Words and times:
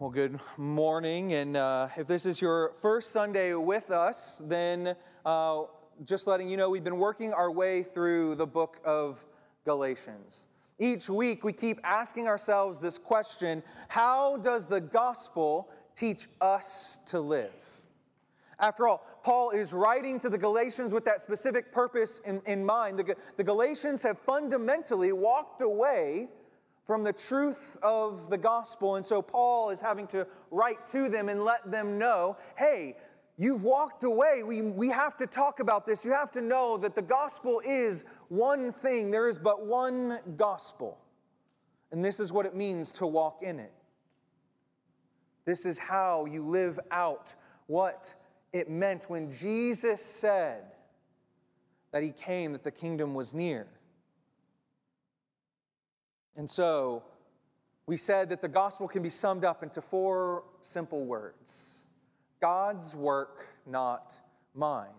Well, 0.00 0.10
good 0.10 0.38
morning. 0.56 1.32
And 1.32 1.56
uh, 1.56 1.88
if 1.96 2.06
this 2.06 2.24
is 2.24 2.40
your 2.40 2.70
first 2.80 3.10
Sunday 3.10 3.54
with 3.54 3.90
us, 3.90 4.40
then 4.44 4.94
uh, 5.26 5.62
just 6.04 6.28
letting 6.28 6.48
you 6.48 6.56
know, 6.56 6.70
we've 6.70 6.84
been 6.84 7.00
working 7.00 7.32
our 7.32 7.50
way 7.50 7.82
through 7.82 8.36
the 8.36 8.46
book 8.46 8.76
of 8.84 9.26
Galatians. 9.64 10.46
Each 10.78 11.10
week, 11.10 11.42
we 11.42 11.52
keep 11.52 11.80
asking 11.82 12.28
ourselves 12.28 12.78
this 12.78 12.96
question 12.96 13.60
How 13.88 14.36
does 14.36 14.68
the 14.68 14.80
gospel 14.80 15.68
teach 15.96 16.28
us 16.40 17.00
to 17.06 17.18
live? 17.18 17.50
After 18.60 18.86
all, 18.86 19.04
Paul 19.24 19.50
is 19.50 19.72
writing 19.72 20.20
to 20.20 20.28
the 20.28 20.38
Galatians 20.38 20.92
with 20.92 21.04
that 21.06 21.22
specific 21.22 21.72
purpose 21.72 22.20
in, 22.24 22.40
in 22.46 22.64
mind. 22.64 23.00
The, 23.00 23.16
the 23.36 23.42
Galatians 23.42 24.04
have 24.04 24.20
fundamentally 24.20 25.10
walked 25.10 25.60
away 25.60 26.28
from 26.88 27.04
the 27.04 27.12
truth 27.12 27.76
of 27.82 28.30
the 28.30 28.38
gospel. 28.38 28.96
And 28.96 29.04
so 29.04 29.20
Paul 29.20 29.68
is 29.68 29.78
having 29.78 30.06
to 30.06 30.26
write 30.50 30.86
to 30.86 31.10
them 31.10 31.28
and 31.28 31.44
let 31.44 31.70
them 31.70 31.98
know 31.98 32.38
hey, 32.56 32.96
you've 33.36 33.62
walked 33.62 34.04
away. 34.04 34.42
We, 34.42 34.62
we 34.62 34.88
have 34.88 35.14
to 35.18 35.26
talk 35.26 35.60
about 35.60 35.86
this. 35.86 36.02
You 36.02 36.14
have 36.14 36.32
to 36.32 36.40
know 36.40 36.78
that 36.78 36.94
the 36.94 37.02
gospel 37.02 37.60
is 37.62 38.04
one 38.28 38.72
thing, 38.72 39.10
there 39.10 39.28
is 39.28 39.36
but 39.36 39.66
one 39.66 40.20
gospel. 40.38 40.96
And 41.92 42.02
this 42.02 42.20
is 42.20 42.32
what 42.32 42.46
it 42.46 42.56
means 42.56 42.90
to 42.92 43.06
walk 43.06 43.42
in 43.42 43.60
it. 43.60 43.72
This 45.44 45.66
is 45.66 45.78
how 45.78 46.24
you 46.24 46.42
live 46.42 46.80
out 46.90 47.34
what 47.66 48.14
it 48.54 48.70
meant 48.70 49.10
when 49.10 49.30
Jesus 49.30 50.02
said 50.02 50.64
that 51.92 52.02
he 52.02 52.12
came, 52.12 52.52
that 52.52 52.64
the 52.64 52.70
kingdom 52.70 53.12
was 53.12 53.34
near. 53.34 53.66
And 56.38 56.48
so 56.48 57.02
we 57.86 57.96
said 57.96 58.28
that 58.30 58.40
the 58.40 58.48
gospel 58.48 58.86
can 58.86 59.02
be 59.02 59.10
summed 59.10 59.44
up 59.44 59.62
into 59.64 59.82
four 59.82 60.44
simple 60.62 61.04
words 61.04 61.84
God's 62.40 62.94
work, 62.94 63.48
not 63.66 64.16
mine. 64.54 64.94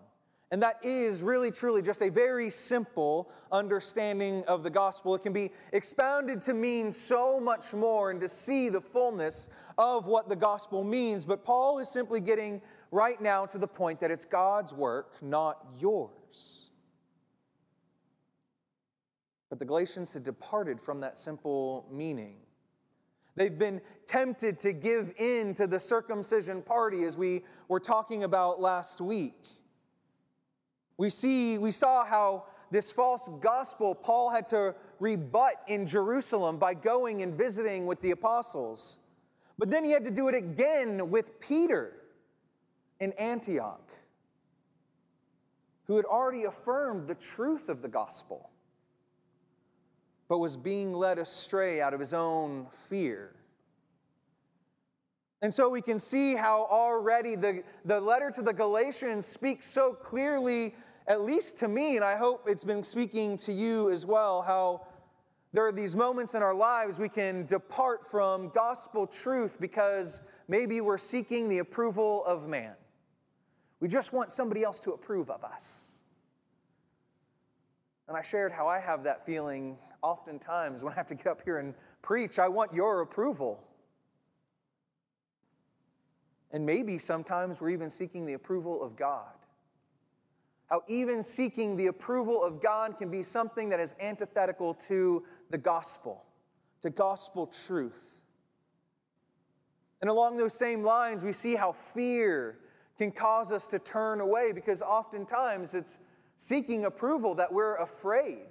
And 0.52 0.62
that 0.62 0.84
is 0.84 1.22
really, 1.22 1.50
truly 1.52 1.80
just 1.80 2.02
a 2.02 2.08
very 2.08 2.50
simple 2.50 3.30
understanding 3.52 4.44
of 4.46 4.64
the 4.64 4.70
gospel. 4.70 5.14
It 5.14 5.22
can 5.22 5.32
be 5.32 5.52
expounded 5.72 6.42
to 6.42 6.54
mean 6.54 6.90
so 6.90 7.40
much 7.40 7.72
more 7.72 8.10
and 8.10 8.20
to 8.20 8.28
see 8.28 8.68
the 8.68 8.80
fullness 8.80 9.48
of 9.78 10.06
what 10.06 10.28
the 10.28 10.34
gospel 10.34 10.82
means. 10.82 11.24
But 11.24 11.44
Paul 11.44 11.78
is 11.78 11.88
simply 11.88 12.20
getting 12.20 12.60
right 12.90 13.20
now 13.20 13.46
to 13.46 13.58
the 13.58 13.68
point 13.68 14.00
that 14.00 14.10
it's 14.10 14.24
God's 14.24 14.74
work, 14.74 15.12
not 15.22 15.64
yours. 15.78 16.69
But 19.50 19.58
the 19.58 19.64
Galatians 19.64 20.14
had 20.14 20.22
departed 20.22 20.80
from 20.80 21.00
that 21.00 21.18
simple 21.18 21.86
meaning. 21.90 22.36
They've 23.34 23.58
been 23.58 23.80
tempted 24.06 24.60
to 24.60 24.72
give 24.72 25.12
in 25.18 25.54
to 25.56 25.66
the 25.66 25.80
circumcision 25.80 26.62
party 26.62 27.04
as 27.04 27.16
we 27.16 27.44
were 27.68 27.80
talking 27.80 28.24
about 28.24 28.60
last 28.60 29.00
week. 29.00 29.42
We 30.96 31.10
see 31.10 31.58
we 31.58 31.72
saw 31.72 32.04
how 32.04 32.44
this 32.70 32.92
false 32.92 33.28
gospel 33.40 33.94
Paul 33.94 34.30
had 34.30 34.48
to 34.50 34.74
rebut 35.00 35.54
in 35.66 35.86
Jerusalem 35.86 36.58
by 36.58 36.74
going 36.74 37.22
and 37.22 37.34
visiting 37.34 37.86
with 37.86 38.00
the 38.00 38.12
apostles. 38.12 38.98
But 39.58 39.70
then 39.70 39.84
he 39.84 39.90
had 39.90 40.04
to 40.04 40.10
do 40.10 40.28
it 40.28 40.34
again 40.34 41.10
with 41.10 41.40
Peter 41.40 41.96
in 43.00 43.12
Antioch, 43.12 43.90
who 45.86 45.96
had 45.96 46.04
already 46.04 46.44
affirmed 46.44 47.08
the 47.08 47.14
truth 47.14 47.68
of 47.68 47.82
the 47.82 47.88
gospel 47.88 48.49
but 50.30 50.38
was 50.38 50.56
being 50.56 50.92
led 50.92 51.18
astray 51.18 51.82
out 51.82 51.92
of 51.92 51.98
his 51.98 52.14
own 52.14 52.64
fear. 52.88 53.34
And 55.42 55.52
so 55.52 55.68
we 55.68 55.82
can 55.82 55.98
see 55.98 56.36
how 56.36 56.68
already 56.70 57.34
the, 57.34 57.64
the 57.84 58.00
letter 58.00 58.30
to 58.30 58.42
the 58.42 58.52
Galatians 58.52 59.26
speaks 59.26 59.66
so 59.66 59.92
clearly, 59.92 60.76
at 61.08 61.22
least 61.22 61.56
to 61.58 61.68
me, 61.68 61.96
and 61.96 62.04
I 62.04 62.14
hope 62.14 62.44
it's 62.46 62.62
been 62.62 62.84
speaking 62.84 63.38
to 63.38 63.52
you 63.52 63.90
as 63.90 64.06
well, 64.06 64.40
how 64.40 64.86
there 65.52 65.66
are 65.66 65.72
these 65.72 65.96
moments 65.96 66.36
in 66.36 66.44
our 66.44 66.54
lives 66.54 67.00
we 67.00 67.08
can 67.08 67.44
depart 67.46 68.08
from 68.08 68.50
gospel 68.50 69.08
truth 69.08 69.56
because 69.58 70.20
maybe 70.46 70.80
we're 70.80 70.96
seeking 70.96 71.48
the 71.48 71.58
approval 71.58 72.24
of 72.24 72.46
man. 72.46 72.74
We 73.80 73.88
just 73.88 74.12
want 74.12 74.30
somebody 74.30 74.62
else 74.62 74.78
to 74.82 74.92
approve 74.92 75.28
of 75.28 75.42
us. 75.42 75.89
And 78.10 78.16
I 78.16 78.22
shared 78.22 78.50
how 78.50 78.66
I 78.66 78.80
have 78.80 79.04
that 79.04 79.24
feeling 79.24 79.78
oftentimes 80.02 80.82
when 80.82 80.92
I 80.92 80.96
have 80.96 81.06
to 81.06 81.14
get 81.14 81.28
up 81.28 81.42
here 81.44 81.58
and 81.58 81.74
preach, 82.02 82.40
I 82.40 82.48
want 82.48 82.74
your 82.74 83.02
approval. 83.02 83.62
And 86.50 86.66
maybe 86.66 86.98
sometimes 86.98 87.60
we're 87.60 87.70
even 87.70 87.88
seeking 87.88 88.26
the 88.26 88.32
approval 88.32 88.82
of 88.82 88.96
God. 88.96 89.32
How 90.68 90.82
even 90.88 91.22
seeking 91.22 91.76
the 91.76 91.86
approval 91.86 92.42
of 92.42 92.60
God 92.60 92.98
can 92.98 93.12
be 93.12 93.22
something 93.22 93.68
that 93.68 93.78
is 93.78 93.94
antithetical 94.00 94.74
to 94.88 95.22
the 95.50 95.58
gospel, 95.58 96.24
to 96.80 96.90
gospel 96.90 97.46
truth. 97.46 98.16
And 100.00 100.10
along 100.10 100.36
those 100.36 100.54
same 100.54 100.82
lines, 100.82 101.22
we 101.22 101.32
see 101.32 101.54
how 101.54 101.70
fear 101.70 102.58
can 102.98 103.12
cause 103.12 103.52
us 103.52 103.68
to 103.68 103.78
turn 103.78 104.20
away 104.20 104.50
because 104.50 104.82
oftentimes 104.82 105.74
it's 105.74 106.00
seeking 106.40 106.86
approval 106.86 107.34
that 107.34 107.52
we're 107.52 107.76
afraid 107.76 108.46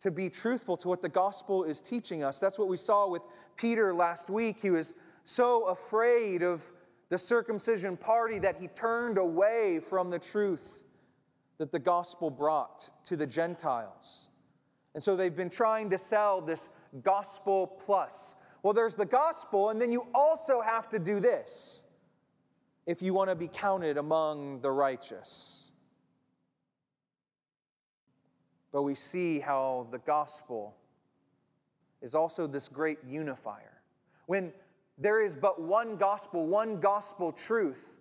to 0.00 0.10
be 0.10 0.28
truthful 0.28 0.76
to 0.76 0.86
what 0.86 1.00
the 1.00 1.08
gospel 1.08 1.64
is 1.64 1.80
teaching 1.80 2.22
us. 2.22 2.38
That's 2.38 2.58
what 2.58 2.68
we 2.68 2.76
saw 2.76 3.08
with 3.08 3.22
Peter 3.56 3.94
last 3.94 4.28
week. 4.28 4.60
He 4.60 4.68
was 4.68 4.92
so 5.24 5.64
afraid 5.68 6.42
of 6.42 6.62
the 7.08 7.16
circumcision 7.16 7.96
party 7.96 8.38
that 8.40 8.56
he 8.60 8.68
turned 8.68 9.16
away 9.16 9.80
from 9.80 10.10
the 10.10 10.18
truth 10.18 10.84
that 11.56 11.72
the 11.72 11.78
gospel 11.78 12.28
brought 12.28 12.90
to 13.04 13.16
the 13.16 13.26
Gentiles. 13.26 14.28
And 14.92 15.02
so 15.02 15.16
they've 15.16 15.34
been 15.34 15.48
trying 15.48 15.88
to 15.90 15.98
sell 15.98 16.42
this 16.42 16.68
gospel 17.02 17.66
plus. 17.66 18.36
Well, 18.62 18.74
there's 18.74 18.94
the 18.94 19.06
gospel, 19.06 19.70
and 19.70 19.80
then 19.80 19.90
you 19.90 20.06
also 20.14 20.60
have 20.60 20.90
to 20.90 20.98
do 20.98 21.18
this 21.18 21.82
if 22.84 23.00
you 23.00 23.14
want 23.14 23.30
to 23.30 23.36
be 23.36 23.48
counted 23.48 23.96
among 23.96 24.60
the 24.60 24.70
righteous. 24.70 25.59
But 28.72 28.82
we 28.82 28.94
see 28.94 29.40
how 29.40 29.88
the 29.90 29.98
gospel 29.98 30.76
is 32.02 32.14
also 32.14 32.46
this 32.46 32.68
great 32.68 32.98
unifier. 33.06 33.82
When 34.26 34.52
there 34.96 35.20
is 35.20 35.34
but 35.34 35.60
one 35.60 35.96
gospel, 35.96 36.46
one 36.46 36.80
gospel 36.80 37.32
truth 37.32 37.96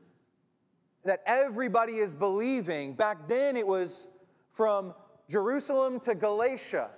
that 1.05 1.21
everybody 1.25 1.95
is 1.95 2.13
believing, 2.13 2.93
back 2.93 3.27
then 3.27 3.55
it 3.55 3.65
was 3.65 4.07
from 4.49 4.93
Jerusalem 5.29 5.99
to 6.01 6.13
Galatia 6.13 6.89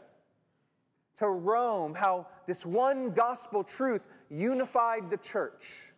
to 1.18 1.28
Rome, 1.28 1.94
how 1.94 2.28
this 2.48 2.66
one 2.66 3.12
gospel 3.12 3.64
truth 3.64 4.08
unified 4.30 5.10
the 5.10 5.18
church. 5.18 5.94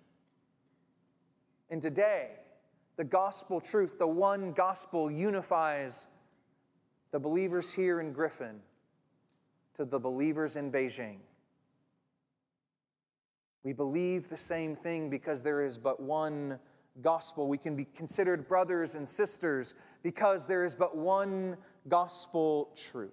And 1.70 1.82
today, 1.82 2.32
the 2.98 3.04
gospel 3.04 3.62
truth, 3.62 3.98
the 3.98 4.08
one 4.08 4.52
gospel, 4.52 5.10
unifies 5.10 6.08
the 7.14 7.20
believers 7.20 7.72
here 7.72 8.02
in 8.02 8.12
Griffin 8.12 8.60
to 9.76 9.86
the 9.86 10.00
believers 10.00 10.56
in 10.56 10.72
Beijing. 10.72 11.18
We 13.64 13.72
believe 13.72 14.30
the 14.30 14.38
same 14.38 14.76
thing 14.76 15.12
because 15.12 15.44
there 15.44 15.64
is 15.64 15.78
but 15.78 16.02
one 16.02 16.58
gospel. 17.04 17.48
We 17.48 17.60
can 17.60 17.76
be 17.76 17.86
considered 17.86 18.48
brothers 18.48 18.96
and 18.96 19.08
sisters 19.08 19.76
because 20.02 20.48
there 20.48 20.66
is 20.66 20.74
but 20.74 20.98
one 20.98 21.56
gospel 21.88 22.72
truth. 22.76 23.12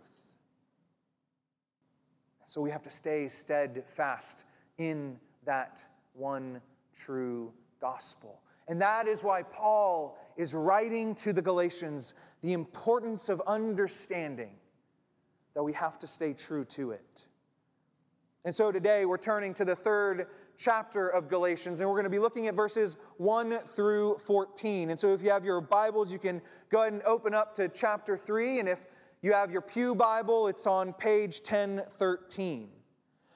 So 2.46 2.62
we 2.62 2.70
have 2.70 2.82
to 2.84 2.90
stay 2.90 3.28
steadfast 3.28 4.44
in 4.78 5.18
that 5.44 5.84
one 6.14 6.62
true 6.94 7.52
gospel. 7.82 8.40
And 8.70 8.80
that 8.80 9.08
is 9.08 9.24
why 9.24 9.42
Paul 9.42 10.16
is 10.36 10.54
writing 10.54 11.16
to 11.16 11.32
the 11.32 11.42
Galatians 11.42 12.14
the 12.40 12.52
importance 12.52 13.28
of 13.28 13.42
understanding 13.44 14.52
that 15.54 15.62
we 15.64 15.72
have 15.72 15.98
to 15.98 16.06
stay 16.06 16.32
true 16.32 16.64
to 16.66 16.92
it. 16.92 17.24
And 18.44 18.54
so 18.54 18.70
today 18.70 19.06
we're 19.06 19.18
turning 19.18 19.54
to 19.54 19.64
the 19.64 19.74
third 19.74 20.28
chapter 20.56 21.08
of 21.08 21.28
Galatians, 21.28 21.80
and 21.80 21.88
we're 21.88 21.96
going 21.96 22.04
to 22.04 22.10
be 22.10 22.20
looking 22.20 22.46
at 22.46 22.54
verses 22.54 22.96
1 23.16 23.58
through 23.58 24.18
14. 24.18 24.90
And 24.90 24.98
so 24.98 25.12
if 25.12 25.20
you 25.20 25.30
have 25.30 25.44
your 25.44 25.60
Bibles, 25.60 26.12
you 26.12 26.20
can 26.20 26.40
go 26.70 26.82
ahead 26.82 26.92
and 26.92 27.02
open 27.02 27.34
up 27.34 27.56
to 27.56 27.68
chapter 27.68 28.16
3. 28.16 28.60
And 28.60 28.68
if 28.68 28.86
you 29.20 29.32
have 29.32 29.50
your 29.50 29.62
Pew 29.62 29.96
Bible, 29.96 30.46
it's 30.46 30.68
on 30.68 30.92
page 30.92 31.40
1013. 31.40 32.68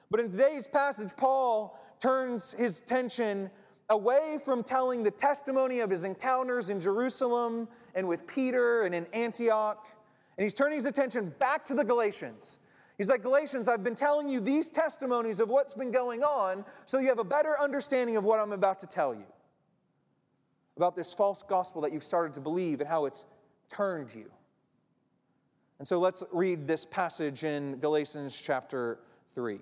But 0.09 0.21
in 0.21 0.31
today's 0.31 0.65
passage, 0.65 1.11
Paul 1.17 1.77
turns 1.99 2.53
his 2.53 2.79
attention 2.79 3.51
away 3.89 4.39
from 4.43 4.63
telling 4.63 5.03
the 5.03 5.11
testimony 5.11 5.79
of 5.79 5.89
his 5.89 6.03
encounters 6.03 6.69
in 6.69 6.79
Jerusalem 6.79 7.67
and 7.93 8.07
with 8.07 8.25
Peter 8.27 8.83
and 8.83 8.95
in 8.95 9.05
Antioch, 9.13 9.87
and 10.37 10.43
he's 10.43 10.53
turning 10.53 10.77
his 10.77 10.85
attention 10.85 11.33
back 11.39 11.65
to 11.65 11.73
the 11.73 11.83
Galatians. 11.83 12.59
He's 12.97 13.09
like, 13.09 13.23
Galatians, 13.23 13.67
I've 13.67 13.83
been 13.83 13.95
telling 13.95 14.29
you 14.29 14.39
these 14.39 14.69
testimonies 14.69 15.39
of 15.39 15.49
what's 15.49 15.73
been 15.73 15.91
going 15.91 16.23
on 16.23 16.63
so 16.85 16.97
you 16.97 17.09
have 17.09 17.19
a 17.19 17.25
better 17.25 17.59
understanding 17.59 18.15
of 18.15 18.23
what 18.23 18.39
I'm 18.39 18.53
about 18.53 18.79
to 18.79 18.87
tell 18.87 19.13
you 19.13 19.25
about 20.77 20.95
this 20.95 21.13
false 21.13 21.43
gospel 21.43 21.81
that 21.81 21.93
you've 21.93 22.03
started 22.03 22.33
to 22.33 22.41
believe 22.41 22.81
and 22.81 22.89
how 22.89 23.05
it's 23.05 23.25
turned 23.69 24.13
you. 24.13 24.29
And 25.79 25.87
so 25.87 25.99
let's 25.99 26.23
read 26.31 26.67
this 26.67 26.85
passage 26.85 27.43
in 27.43 27.77
Galatians 27.77 28.41
chapter 28.41 28.99
3. 29.35 29.59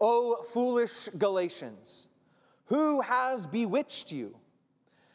O 0.00 0.42
foolish 0.52 1.08
Galatians, 1.18 2.08
who 2.66 3.00
has 3.00 3.46
bewitched 3.46 4.10
you? 4.12 4.36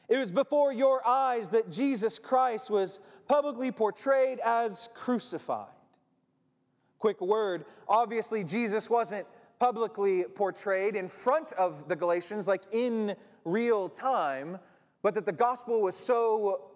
It 0.07 0.17
was 0.17 0.31
before 0.31 0.73
your 0.73 1.07
eyes 1.07 1.49
that 1.49 1.71
Jesus 1.71 2.17
Christ 2.17 2.69
was 2.69 2.99
publicly 3.27 3.71
portrayed 3.71 4.39
as 4.39 4.89
crucified. 4.93 5.67
Quick 6.97 7.21
word 7.21 7.65
obviously, 7.87 8.43
Jesus 8.43 8.89
wasn't 8.89 9.25
publicly 9.59 10.23
portrayed 10.23 10.95
in 10.95 11.07
front 11.07 11.51
of 11.53 11.87
the 11.87 11.95
Galatians, 11.95 12.47
like 12.47 12.63
in 12.71 13.15
real 13.45 13.89
time, 13.89 14.57
but 15.01 15.15
that 15.15 15.25
the 15.25 15.31
gospel 15.31 15.81
was 15.81 15.95
so 15.95 16.71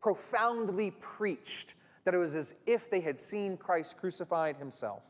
profoundly 0.00 0.90
preached 1.00 1.74
that 2.04 2.14
it 2.14 2.18
was 2.18 2.34
as 2.34 2.54
if 2.66 2.90
they 2.90 3.00
had 3.00 3.18
seen 3.18 3.56
Christ 3.56 3.96
crucified 3.96 4.56
himself. 4.56 5.02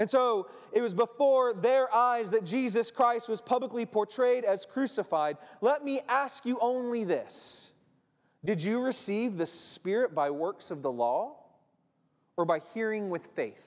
And 0.00 0.08
so 0.08 0.48
it 0.72 0.80
was 0.80 0.94
before 0.94 1.52
their 1.52 1.94
eyes 1.94 2.30
that 2.30 2.42
Jesus 2.42 2.90
Christ 2.90 3.28
was 3.28 3.42
publicly 3.42 3.84
portrayed 3.84 4.44
as 4.44 4.64
crucified. 4.64 5.36
Let 5.60 5.84
me 5.84 6.00
ask 6.08 6.46
you 6.46 6.58
only 6.60 7.04
this 7.04 7.74
Did 8.42 8.62
you 8.62 8.80
receive 8.80 9.36
the 9.36 9.46
Spirit 9.46 10.14
by 10.14 10.30
works 10.30 10.70
of 10.70 10.80
the 10.80 10.90
law 10.90 11.36
or 12.38 12.46
by 12.46 12.60
hearing 12.72 13.10
with 13.10 13.26
faith? 13.36 13.66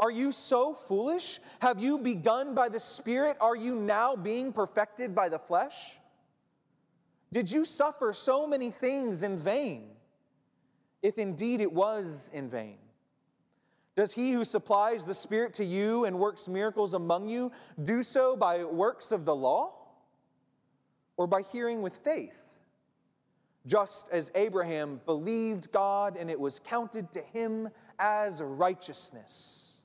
Are 0.00 0.10
you 0.10 0.32
so 0.32 0.74
foolish? 0.74 1.38
Have 1.60 1.78
you 1.78 1.98
begun 1.98 2.52
by 2.52 2.68
the 2.68 2.80
Spirit? 2.80 3.36
Are 3.40 3.54
you 3.54 3.76
now 3.76 4.16
being 4.16 4.52
perfected 4.52 5.14
by 5.14 5.28
the 5.28 5.38
flesh? 5.38 5.98
Did 7.30 7.48
you 7.48 7.64
suffer 7.64 8.12
so 8.12 8.44
many 8.48 8.72
things 8.72 9.22
in 9.22 9.38
vain, 9.38 9.90
if 11.00 11.16
indeed 11.16 11.60
it 11.60 11.72
was 11.72 12.28
in 12.34 12.50
vain? 12.50 12.78
Does 13.94 14.12
he 14.12 14.32
who 14.32 14.44
supplies 14.44 15.04
the 15.04 15.14
Spirit 15.14 15.54
to 15.54 15.64
you 15.64 16.04
and 16.06 16.18
works 16.18 16.48
miracles 16.48 16.94
among 16.94 17.28
you 17.28 17.52
do 17.82 18.02
so 18.02 18.34
by 18.34 18.64
works 18.64 19.12
of 19.12 19.24
the 19.24 19.34
law 19.34 19.74
or 21.16 21.26
by 21.26 21.42
hearing 21.42 21.82
with 21.82 21.96
faith? 21.96 22.38
Just 23.66 24.08
as 24.08 24.30
Abraham 24.34 25.00
believed 25.04 25.70
God 25.72 26.16
and 26.16 26.30
it 26.30 26.40
was 26.40 26.58
counted 26.58 27.12
to 27.12 27.20
him 27.20 27.68
as 27.98 28.42
righteousness. 28.42 29.82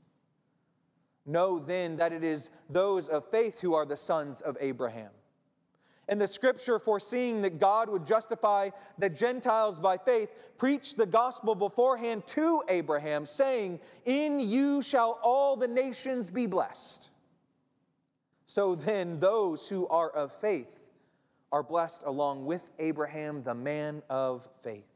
Know 1.26 1.60
then 1.60 1.98
that 1.98 2.14
it 2.14 2.24
is 2.24 2.50
those 2.70 3.10
of 3.10 3.30
faith 3.30 3.60
who 3.60 3.74
are 3.74 3.86
the 3.86 3.98
sons 3.98 4.40
of 4.40 4.58
Abraham. 4.62 5.12
And 6.10 6.22
the 6.22 6.28
scripture, 6.28 6.80
foreseeing 6.80 7.42
that 7.42 7.60
God 7.60 7.90
would 7.90 8.06
justify 8.06 8.70
the 8.98 9.10
Gentiles 9.10 9.78
by 9.78 9.98
faith, 9.98 10.30
preached 10.58 10.98
the 10.98 11.06
gospel 11.06 11.54
beforehand 11.54 12.26
to 12.28 12.64
Abraham, 12.70 13.26
saying, 13.26 13.80
In 14.06 14.40
you 14.40 14.82
shall 14.82 15.20
all 15.22 15.58
the 15.58 15.68
nations 15.68 16.30
be 16.30 16.48
blessed. 16.48 17.10
So 18.46 18.76
then, 18.76 19.20
those 19.20 19.68
who 19.68 19.88
are 19.88 20.10
of 20.10 20.32
faith 20.32 20.80
are 21.52 21.64
blessed 21.64 22.04
along 22.06 22.46
with 22.46 22.72
Abraham, 22.80 23.44
the 23.44 23.54
man 23.54 24.02
of 24.10 24.48
faith. 24.64 24.88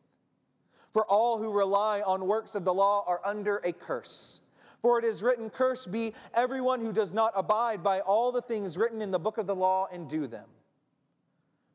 For 0.93 1.05
all 1.05 1.37
who 1.37 1.51
rely 1.51 2.01
on 2.01 2.27
works 2.27 2.55
of 2.55 2.65
the 2.65 2.73
law 2.73 3.03
are 3.05 3.21
under 3.25 3.57
a 3.57 3.73
curse. 3.73 4.41
For 4.81 4.97
it 4.99 5.05
is 5.05 5.21
written, 5.21 5.49
Cursed 5.49 5.91
be 5.91 6.13
everyone 6.33 6.81
who 6.81 6.91
does 6.91 7.13
not 7.13 7.33
abide 7.35 7.83
by 7.83 7.99
all 7.99 8.31
the 8.31 8.41
things 8.41 8.77
written 8.77 9.01
in 9.01 9.11
the 9.11 9.19
book 9.19 9.37
of 9.37 9.47
the 9.47 9.55
law 9.55 9.87
and 9.91 10.09
do 10.09 10.27
them. 10.27 10.45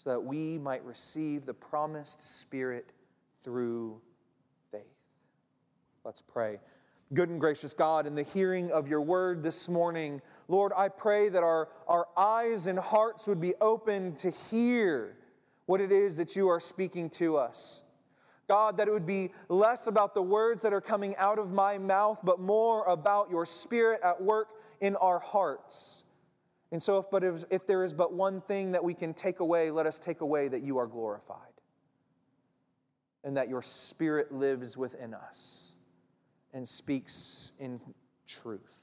so 0.00 0.08
that 0.08 0.20
we 0.20 0.56
might 0.56 0.82
receive 0.82 1.44
the 1.44 1.52
promised 1.52 2.40
Spirit 2.40 2.88
through 3.44 4.00
faith. 4.72 4.80
Let's 6.06 6.22
pray. 6.22 6.58
Good 7.12 7.28
and 7.28 7.38
gracious 7.38 7.74
God, 7.74 8.06
in 8.06 8.14
the 8.14 8.22
hearing 8.22 8.72
of 8.72 8.88
your 8.88 9.02
word 9.02 9.42
this 9.42 9.68
morning, 9.68 10.22
Lord, 10.48 10.72
I 10.74 10.88
pray 10.88 11.28
that 11.28 11.42
our, 11.42 11.68
our 11.86 12.08
eyes 12.16 12.66
and 12.66 12.78
hearts 12.78 13.26
would 13.26 13.42
be 13.42 13.52
open 13.60 14.16
to 14.16 14.30
hear 14.30 15.18
what 15.66 15.82
it 15.82 15.92
is 15.92 16.16
that 16.16 16.34
you 16.34 16.48
are 16.48 16.60
speaking 16.60 17.10
to 17.10 17.36
us. 17.36 17.82
God, 18.48 18.78
that 18.78 18.88
it 18.88 18.92
would 18.92 19.06
be 19.06 19.32
less 19.50 19.86
about 19.86 20.14
the 20.14 20.22
words 20.22 20.62
that 20.62 20.72
are 20.72 20.80
coming 20.80 21.14
out 21.16 21.38
of 21.38 21.52
my 21.52 21.76
mouth, 21.76 22.20
but 22.24 22.40
more 22.40 22.84
about 22.84 23.28
your 23.28 23.44
spirit 23.44 24.00
at 24.02 24.22
work 24.22 24.48
in 24.80 24.96
our 24.96 25.18
hearts. 25.18 26.04
And 26.72 26.80
so, 26.80 26.98
if, 26.98 27.06
but 27.10 27.24
if, 27.24 27.44
if 27.50 27.66
there 27.66 27.82
is 27.82 27.92
but 27.92 28.12
one 28.12 28.40
thing 28.40 28.72
that 28.72 28.84
we 28.84 28.94
can 28.94 29.12
take 29.12 29.40
away, 29.40 29.70
let 29.70 29.86
us 29.86 29.98
take 29.98 30.20
away 30.20 30.48
that 30.48 30.62
you 30.62 30.78
are 30.78 30.86
glorified 30.86 31.38
and 33.24 33.36
that 33.36 33.48
your 33.48 33.62
spirit 33.62 34.32
lives 34.32 34.76
within 34.76 35.12
us 35.12 35.72
and 36.54 36.66
speaks 36.66 37.52
in 37.58 37.80
truth. 38.26 38.76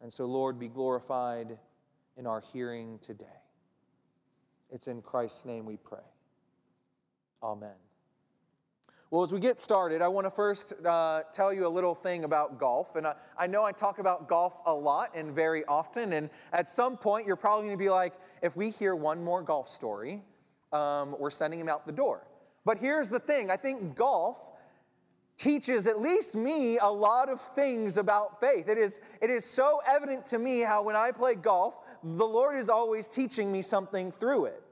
And 0.00 0.12
so, 0.12 0.26
Lord, 0.26 0.58
be 0.58 0.68
glorified 0.68 1.58
in 2.16 2.26
our 2.26 2.40
hearing 2.40 2.98
today. 3.02 3.24
It's 4.70 4.86
in 4.86 5.02
Christ's 5.02 5.44
name 5.44 5.64
we 5.64 5.76
pray. 5.76 5.98
Amen. 7.42 7.87
Well, 9.10 9.22
as 9.22 9.32
we 9.32 9.40
get 9.40 9.58
started, 9.58 10.02
I 10.02 10.08
want 10.08 10.26
to 10.26 10.30
first 10.30 10.74
uh, 10.84 11.22
tell 11.32 11.50
you 11.50 11.66
a 11.66 11.68
little 11.68 11.94
thing 11.94 12.24
about 12.24 12.58
golf. 12.58 12.94
And 12.94 13.06
I, 13.06 13.14
I, 13.38 13.46
know 13.46 13.64
I 13.64 13.72
talk 13.72 14.00
about 14.00 14.28
golf 14.28 14.52
a 14.66 14.74
lot 14.74 15.12
and 15.14 15.34
very 15.34 15.64
often. 15.64 16.12
And 16.12 16.28
at 16.52 16.68
some 16.68 16.98
point, 16.98 17.26
you're 17.26 17.36
probably 17.36 17.68
going 17.68 17.78
to 17.78 17.82
be 17.82 17.88
like, 17.88 18.12
if 18.42 18.54
we 18.54 18.68
hear 18.68 18.94
one 18.94 19.24
more 19.24 19.40
golf 19.40 19.66
story, 19.66 20.22
um, 20.74 21.16
we're 21.18 21.30
sending 21.30 21.58
him 21.58 21.70
out 21.70 21.86
the 21.86 21.92
door. 21.92 22.26
But 22.66 22.76
here's 22.76 23.08
the 23.08 23.18
thing 23.18 23.50
I 23.50 23.56
think 23.56 23.96
golf 23.96 24.36
teaches 25.38 25.86
at 25.86 26.02
least 26.02 26.34
me 26.34 26.76
a 26.76 26.90
lot 26.90 27.30
of 27.30 27.40
things 27.40 27.96
about 27.96 28.40
faith. 28.40 28.68
It 28.68 28.76
is, 28.76 29.00
it 29.22 29.30
is 29.30 29.46
so 29.46 29.80
evident 29.88 30.26
to 30.26 30.38
me 30.38 30.60
how 30.60 30.82
when 30.82 30.96
I 30.96 31.12
play 31.12 31.34
golf, 31.34 31.78
the 32.02 32.26
Lord 32.26 32.58
is 32.58 32.68
always 32.68 33.08
teaching 33.08 33.50
me 33.50 33.62
something 33.62 34.12
through 34.12 34.46
it. 34.46 34.62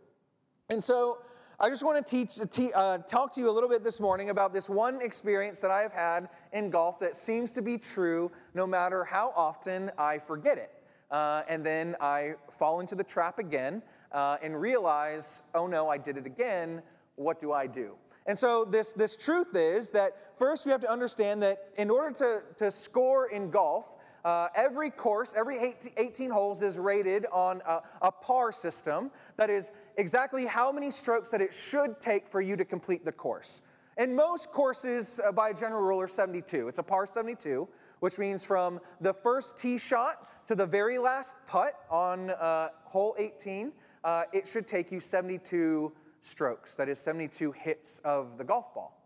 And 0.68 0.84
so, 0.84 1.18
I 1.58 1.70
just 1.70 1.82
want 1.82 2.06
to 2.06 2.26
teach, 2.26 2.38
uh, 2.74 2.98
talk 2.98 3.32
to 3.32 3.40
you 3.40 3.48
a 3.48 3.50
little 3.50 3.70
bit 3.70 3.82
this 3.82 3.98
morning 3.98 4.28
about 4.28 4.52
this 4.52 4.68
one 4.68 5.00
experience 5.00 5.58
that 5.60 5.70
I 5.70 5.80
have 5.80 5.92
had 5.92 6.28
in 6.52 6.68
golf 6.68 6.98
that 6.98 7.16
seems 7.16 7.50
to 7.52 7.62
be 7.62 7.78
true 7.78 8.30
no 8.52 8.66
matter 8.66 9.04
how 9.04 9.32
often 9.34 9.90
I 9.96 10.18
forget 10.18 10.58
it. 10.58 10.70
Uh, 11.10 11.44
and 11.48 11.64
then 11.64 11.96
I 11.98 12.34
fall 12.50 12.80
into 12.80 12.94
the 12.94 13.04
trap 13.04 13.38
again 13.38 13.82
uh, 14.12 14.36
and 14.42 14.60
realize, 14.60 15.42
oh 15.54 15.66
no, 15.66 15.88
I 15.88 15.96
did 15.96 16.18
it 16.18 16.26
again. 16.26 16.82
What 17.14 17.40
do 17.40 17.54
I 17.54 17.66
do? 17.66 17.94
And 18.26 18.36
so 18.36 18.66
this, 18.66 18.92
this 18.92 19.16
truth 19.16 19.56
is 19.56 19.88
that 19.90 20.36
first 20.38 20.66
we 20.66 20.72
have 20.72 20.82
to 20.82 20.92
understand 20.92 21.42
that 21.42 21.70
in 21.78 21.88
order 21.88 22.14
to, 22.18 22.42
to 22.56 22.70
score 22.70 23.30
in 23.30 23.48
golf, 23.48 23.92
uh, 24.26 24.48
every 24.56 24.90
course, 24.90 25.34
every 25.36 25.76
18 25.96 26.30
holes 26.30 26.60
is 26.60 26.80
rated 26.80 27.26
on 27.30 27.62
a, 27.64 27.80
a, 28.02 28.10
par 28.10 28.50
system. 28.50 29.08
That 29.36 29.50
is 29.50 29.70
exactly 29.98 30.44
how 30.44 30.72
many 30.72 30.90
strokes 30.90 31.30
that 31.30 31.40
it 31.40 31.54
should 31.54 32.00
take 32.00 32.26
for 32.26 32.40
you 32.40 32.56
to 32.56 32.64
complete 32.64 33.04
the 33.04 33.12
course. 33.12 33.62
And 33.96 34.16
most 34.16 34.50
courses, 34.50 35.20
uh, 35.24 35.30
by 35.30 35.52
general 35.52 35.80
rule, 35.80 36.00
are 36.00 36.08
72. 36.08 36.66
It's 36.66 36.80
a 36.80 36.82
par 36.82 37.06
72, 37.06 37.68
which 38.00 38.18
means 38.18 38.44
from 38.44 38.80
the 39.00 39.14
first 39.14 39.56
tee 39.56 39.78
shot 39.78 40.46
to 40.48 40.56
the 40.56 40.66
very 40.66 40.98
last 40.98 41.36
putt 41.46 41.74
on 41.88 42.30
uh, 42.30 42.70
hole 42.82 43.14
18, 43.18 43.72
uh, 44.02 44.24
it 44.32 44.48
should 44.48 44.66
take 44.66 44.90
you 44.90 44.98
72 44.98 45.92
strokes. 46.20 46.74
That 46.74 46.88
is 46.88 46.98
72 46.98 47.52
hits 47.52 48.00
of 48.00 48.38
the 48.38 48.44
golf 48.44 48.74
ball. 48.74 49.00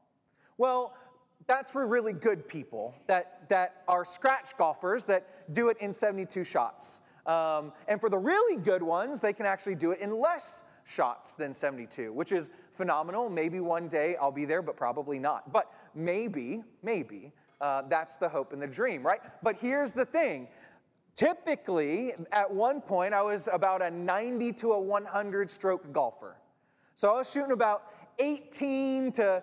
Well, 0.56 0.94
that's 1.50 1.72
for 1.72 1.84
really 1.84 2.12
good 2.12 2.46
people 2.46 2.94
that, 3.08 3.48
that 3.48 3.82
are 3.88 4.04
scratch 4.04 4.56
golfers 4.56 5.04
that 5.06 5.52
do 5.52 5.68
it 5.68 5.76
in 5.78 5.92
72 5.92 6.44
shots. 6.44 7.00
Um, 7.26 7.72
and 7.88 8.00
for 8.00 8.08
the 8.08 8.16
really 8.16 8.56
good 8.56 8.84
ones, 8.84 9.20
they 9.20 9.32
can 9.32 9.46
actually 9.46 9.74
do 9.74 9.90
it 9.90 9.98
in 9.98 10.16
less 10.16 10.62
shots 10.84 11.34
than 11.34 11.52
72, 11.52 12.12
which 12.12 12.30
is 12.30 12.50
phenomenal. 12.74 13.28
Maybe 13.28 13.58
one 13.58 13.88
day 13.88 14.14
I'll 14.20 14.30
be 14.30 14.44
there, 14.44 14.62
but 14.62 14.76
probably 14.76 15.18
not. 15.18 15.52
But 15.52 15.72
maybe, 15.92 16.62
maybe, 16.84 17.32
uh, 17.60 17.82
that's 17.88 18.16
the 18.16 18.28
hope 18.28 18.52
and 18.52 18.62
the 18.62 18.68
dream, 18.68 19.04
right? 19.04 19.20
But 19.42 19.56
here's 19.56 19.92
the 19.92 20.04
thing. 20.04 20.46
Typically, 21.16 22.12
at 22.30 22.48
one 22.48 22.80
point, 22.80 23.12
I 23.12 23.22
was 23.22 23.48
about 23.52 23.82
a 23.82 23.90
90 23.90 24.52
to 24.52 24.74
a 24.74 24.80
100 24.80 25.50
stroke 25.50 25.92
golfer. 25.92 26.36
So 26.94 27.12
I 27.12 27.18
was 27.18 27.30
shooting 27.32 27.50
about 27.50 27.82
18 28.20 29.10
to 29.12 29.42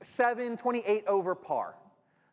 27, 0.00 0.56
28 0.56 1.04
over 1.08 1.34
par. 1.34 1.74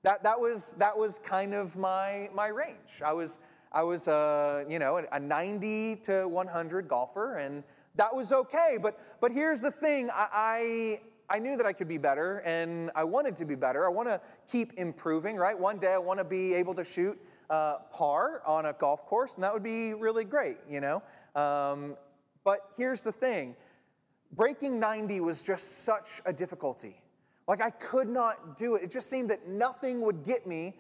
That, 0.03 0.21
that, 0.21 0.39
was, 0.39 0.75
that 0.77 0.95
was 0.95 1.19
kind 1.19 1.55
of 1.55 1.75
my, 1.75 2.29
my 2.33 2.47
range. 2.47 3.01
I 3.03 3.11
was, 3.11 3.39
I 3.71 3.81
was 3.81 4.07
uh, 4.07 4.65
you 4.69 4.77
know, 4.77 5.03
a 5.11 5.19
90 5.19 5.95
to 6.03 6.27
100 6.27 6.87
golfer, 6.87 7.37
and 7.37 7.63
that 7.95 8.15
was 8.15 8.31
okay. 8.31 8.77
But, 8.79 8.99
but 9.19 9.31
here's 9.31 9.61
the 9.61 9.71
thing 9.71 10.11
I, 10.11 10.99
I, 11.29 11.35
I 11.35 11.39
knew 11.39 11.57
that 11.57 11.65
I 11.65 11.73
could 11.73 11.87
be 11.87 11.97
better, 11.97 12.43
and 12.45 12.91
I 12.93 13.03
wanted 13.03 13.35
to 13.37 13.45
be 13.45 13.55
better. 13.55 13.83
I 13.83 13.89
want 13.89 14.09
to 14.09 14.21
keep 14.51 14.73
improving, 14.73 15.35
right? 15.35 15.57
One 15.57 15.79
day 15.79 15.93
I 15.93 15.97
want 15.97 16.19
to 16.19 16.23
be 16.23 16.53
able 16.53 16.75
to 16.75 16.83
shoot 16.83 17.19
uh, 17.49 17.77
par 17.91 18.43
on 18.45 18.67
a 18.67 18.73
golf 18.73 19.07
course, 19.07 19.35
and 19.35 19.43
that 19.43 19.51
would 19.51 19.63
be 19.63 19.95
really 19.95 20.23
great, 20.23 20.57
you 20.69 20.81
know? 20.81 21.01
Um, 21.35 21.97
but 22.43 22.69
here's 22.77 23.01
the 23.01 23.11
thing 23.11 23.55
breaking 24.33 24.79
90 24.79 25.19
was 25.21 25.41
just 25.41 25.79
such 25.79 26.21
a 26.27 26.33
difficulty. 26.33 27.01
Like, 27.47 27.61
I 27.61 27.69
could 27.69 28.09
not 28.09 28.57
do 28.57 28.75
it. 28.75 28.83
It 28.83 28.91
just 28.91 29.09
seemed 29.09 29.29
that 29.29 29.47
nothing 29.47 30.01
would 30.01 30.23
get 30.23 30.47
me 30.47 30.75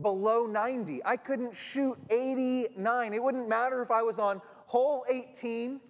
below 0.00 0.46
90. 0.46 1.02
I 1.04 1.16
couldn't 1.16 1.54
shoot 1.54 1.96
89. 2.10 3.14
It 3.14 3.22
wouldn't 3.22 3.48
matter 3.48 3.82
if 3.82 3.90
I 3.90 4.02
was 4.02 4.18
on 4.18 4.40
hole 4.66 5.04
18 5.10 5.80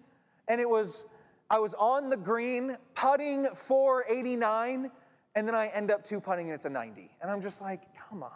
and 0.48 0.60
it 0.60 0.68
was 0.68 1.06
I 1.50 1.58
was 1.58 1.74
on 1.74 2.08
the 2.08 2.16
green 2.16 2.76
putting 2.94 3.46
for 3.54 4.04
89 4.08 4.90
and 5.34 5.48
then 5.48 5.54
I 5.54 5.68
end 5.68 5.90
up 5.90 6.04
two 6.04 6.20
putting 6.20 6.46
and 6.46 6.54
it's 6.54 6.64
a 6.64 6.70
90. 6.70 7.10
And 7.20 7.30
I'm 7.30 7.42
just 7.42 7.60
like, 7.60 7.82
come 8.08 8.22
on. 8.22 8.30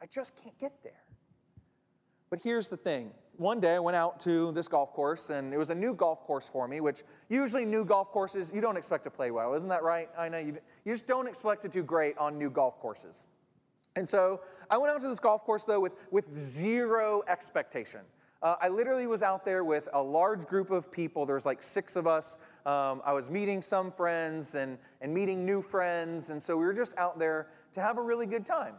I 0.00 0.06
just 0.06 0.34
can't 0.42 0.58
get 0.58 0.72
there. 0.82 1.04
But 2.30 2.42
here's 2.42 2.68
the 2.68 2.76
thing. 2.76 3.12
One 3.38 3.60
day 3.60 3.74
I 3.74 3.78
went 3.78 3.96
out 3.96 4.20
to 4.20 4.52
this 4.52 4.68
golf 4.68 4.92
course 4.92 5.30
and 5.30 5.54
it 5.54 5.56
was 5.56 5.70
a 5.70 5.74
new 5.74 5.94
golf 5.94 6.20
course 6.20 6.48
for 6.48 6.68
me, 6.68 6.80
which 6.80 7.02
usually 7.28 7.64
new 7.64 7.84
golf 7.84 8.10
courses 8.10 8.52
you 8.54 8.60
don't 8.60 8.76
expect 8.76 9.04
to 9.04 9.10
play 9.10 9.30
well, 9.30 9.54
isn't 9.54 9.68
that 9.68 9.82
right? 9.82 10.08
I 10.18 10.28
know 10.28 10.38
you, 10.38 10.58
you 10.84 10.92
just 10.92 11.06
don't 11.06 11.26
expect 11.26 11.62
to 11.62 11.68
do 11.68 11.82
great 11.82 12.16
on 12.18 12.38
new 12.38 12.50
golf 12.50 12.78
courses. 12.78 13.26
And 13.96 14.08
so 14.08 14.40
I 14.70 14.76
went 14.76 14.94
out 14.94 15.00
to 15.00 15.08
this 15.08 15.20
golf 15.20 15.44
course 15.44 15.64
though 15.64 15.80
with, 15.80 15.94
with 16.10 16.36
zero 16.36 17.22
expectation. 17.26 18.00
Uh, 18.42 18.56
I 18.60 18.68
literally 18.68 19.06
was 19.06 19.22
out 19.22 19.44
there 19.44 19.64
with 19.64 19.88
a 19.92 20.02
large 20.02 20.46
group 20.46 20.70
of 20.70 20.90
people. 20.90 21.24
There 21.24 21.36
was 21.36 21.46
like 21.46 21.62
six 21.62 21.94
of 21.94 22.08
us. 22.08 22.36
Um, 22.66 23.00
I 23.04 23.12
was 23.12 23.30
meeting 23.30 23.62
some 23.62 23.92
friends 23.92 24.56
and, 24.56 24.78
and 25.00 25.14
meeting 25.14 25.46
new 25.46 25.62
friends. 25.62 26.30
And 26.30 26.42
so 26.42 26.56
we 26.56 26.64
were 26.64 26.72
just 26.72 26.96
out 26.98 27.20
there 27.20 27.46
to 27.72 27.80
have 27.80 27.98
a 27.98 28.02
really 28.02 28.26
good 28.26 28.44
time. 28.44 28.74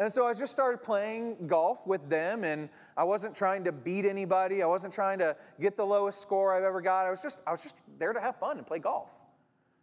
And 0.00 0.10
so 0.10 0.24
I 0.24 0.32
just 0.32 0.50
started 0.50 0.82
playing 0.82 1.46
golf 1.46 1.86
with 1.86 2.08
them, 2.08 2.42
and 2.42 2.70
I 2.96 3.04
wasn't 3.04 3.34
trying 3.36 3.64
to 3.64 3.70
beat 3.70 4.06
anybody. 4.06 4.62
I 4.62 4.66
wasn't 4.66 4.94
trying 4.94 5.18
to 5.18 5.36
get 5.60 5.76
the 5.76 5.84
lowest 5.84 6.22
score 6.22 6.54
I've 6.54 6.64
ever 6.64 6.80
got. 6.80 7.06
I 7.06 7.10
was 7.10 7.20
just, 7.20 7.42
I 7.46 7.50
was 7.50 7.62
just 7.62 7.76
there 7.98 8.14
to 8.14 8.20
have 8.20 8.36
fun 8.36 8.56
and 8.56 8.66
play 8.66 8.78
golf. 8.78 9.10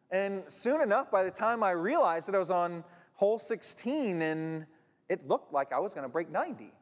And 0.10 0.42
soon 0.48 0.82
enough, 0.82 1.12
by 1.12 1.24
the 1.24 1.30
time 1.30 1.62
I 1.62 1.72
realized 1.72 2.28
that 2.28 2.34
I 2.34 2.40
was 2.40 2.50
on 2.50 2.84
hole 3.14 3.38
16, 3.38 4.24
and 4.24 4.66
it 5.08 5.28
looked 5.28 5.54
like 5.54 5.72
I 5.72 5.78
was 5.78 5.94
going 5.94 6.04
to 6.04 6.10
break 6.10 6.32
90. 6.32 6.74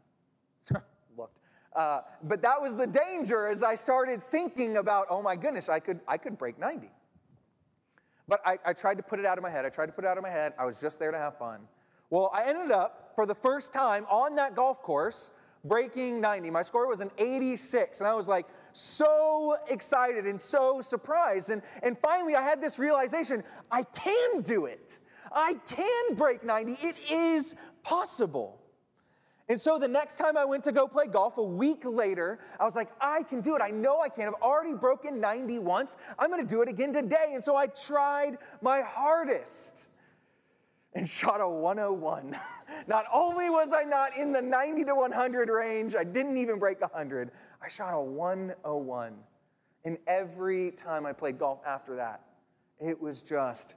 looked. 1.17 1.37
Uh, 1.75 2.01
but 2.23 2.41
that 2.41 2.61
was 2.61 2.73
the 2.73 2.87
danger 2.87 3.47
as 3.47 3.63
I 3.63 3.75
started 3.75 4.23
thinking 4.31 4.77
about, 4.77 5.07
oh 5.09 5.21
my 5.21 5.35
goodness, 5.35 5.67
I 5.67 5.81
could, 5.81 5.99
I 6.07 6.17
could 6.17 6.37
break 6.37 6.57
90. 6.57 6.89
But 8.29 8.39
I, 8.45 8.59
I 8.63 8.71
tried 8.71 8.95
to 8.95 9.03
put 9.03 9.19
it 9.19 9.25
out 9.25 9.37
of 9.37 9.41
my 9.41 9.49
head. 9.49 9.65
I 9.65 9.69
tried 9.69 9.87
to 9.87 9.91
put 9.91 10.05
it 10.05 10.07
out 10.07 10.17
of 10.17 10.23
my 10.23 10.31
head. 10.31 10.53
I 10.57 10.63
was 10.63 10.79
just 10.79 10.99
there 10.99 11.11
to 11.11 11.17
have 11.17 11.37
fun. 11.37 11.67
Well, 12.09 12.29
I 12.33 12.43
ended 12.45 12.71
up 12.71 13.13
for 13.15 13.25
the 13.25 13.35
first 13.35 13.73
time 13.73 14.05
on 14.09 14.35
that 14.35 14.55
golf 14.55 14.81
course 14.81 15.31
breaking 15.63 16.21
90. 16.21 16.49
My 16.51 16.61
score 16.61 16.87
was 16.87 17.01
an 17.01 17.11
86, 17.17 17.99
and 17.99 18.07
I 18.07 18.13
was 18.13 18.27
like 18.27 18.45
so 18.73 19.57
excited 19.69 20.25
and 20.25 20.39
so 20.39 20.81
surprised. 20.81 21.49
And, 21.49 21.61
and 21.81 21.97
finally, 21.97 22.35
I 22.35 22.41
had 22.41 22.61
this 22.61 22.77
realization 22.77 23.43
I 23.71 23.83
can 23.83 24.41
do 24.41 24.65
it. 24.65 24.99
I 25.31 25.55
can 25.67 26.15
break 26.15 26.43
90. 26.43 26.73
It 26.73 26.95
is 27.09 27.55
possible. 27.83 28.61
And 29.47 29.59
so 29.59 29.77
the 29.77 29.87
next 29.87 30.17
time 30.17 30.37
I 30.37 30.45
went 30.45 30.63
to 30.63 30.71
go 30.71 30.87
play 30.87 31.05
golf, 31.05 31.37
a 31.37 31.43
week 31.43 31.83
later, 31.85 32.39
I 32.59 32.65
was 32.65 32.75
like, 32.75 32.89
I 32.99 33.23
can 33.23 33.41
do 33.41 33.55
it. 33.55 33.61
I 33.61 33.69
know 33.69 34.01
I 34.01 34.09
can. 34.09 34.27
I've 34.27 34.33
already 34.41 34.73
broken 34.73 35.19
90 35.19 35.59
once. 35.59 35.97
I'm 36.17 36.31
going 36.31 36.41
to 36.41 36.47
do 36.47 36.61
it 36.63 36.69
again 36.69 36.91
today. 36.91 37.31
And 37.33 37.43
so 37.43 37.55
I 37.55 37.67
tried 37.67 38.37
my 38.61 38.81
hardest 38.81 39.89
and 40.95 41.07
shot 41.07 41.41
a 41.41 41.47
101. 41.47 42.39
not 42.87 43.05
only 43.13 43.49
was 43.49 43.69
I 43.73 43.83
not 43.83 44.17
in 44.17 44.31
the 44.31 44.41
90 44.41 44.85
to 44.85 44.95
100 44.95 45.49
range, 45.49 45.95
I 45.95 46.03
didn't 46.03 46.37
even 46.37 46.57
break 46.57 46.81
100. 46.81 47.31
I 47.61 47.67
shot 47.67 47.93
a 47.93 48.01
101. 48.01 49.13
And 49.83 49.97
every 50.07 50.71
time 50.71 51.05
I 51.05 51.13
played 51.13 51.37
golf 51.37 51.59
after 51.65 51.95
that, 51.97 52.21
it 52.79 52.99
was 52.99 53.21
just 53.21 53.75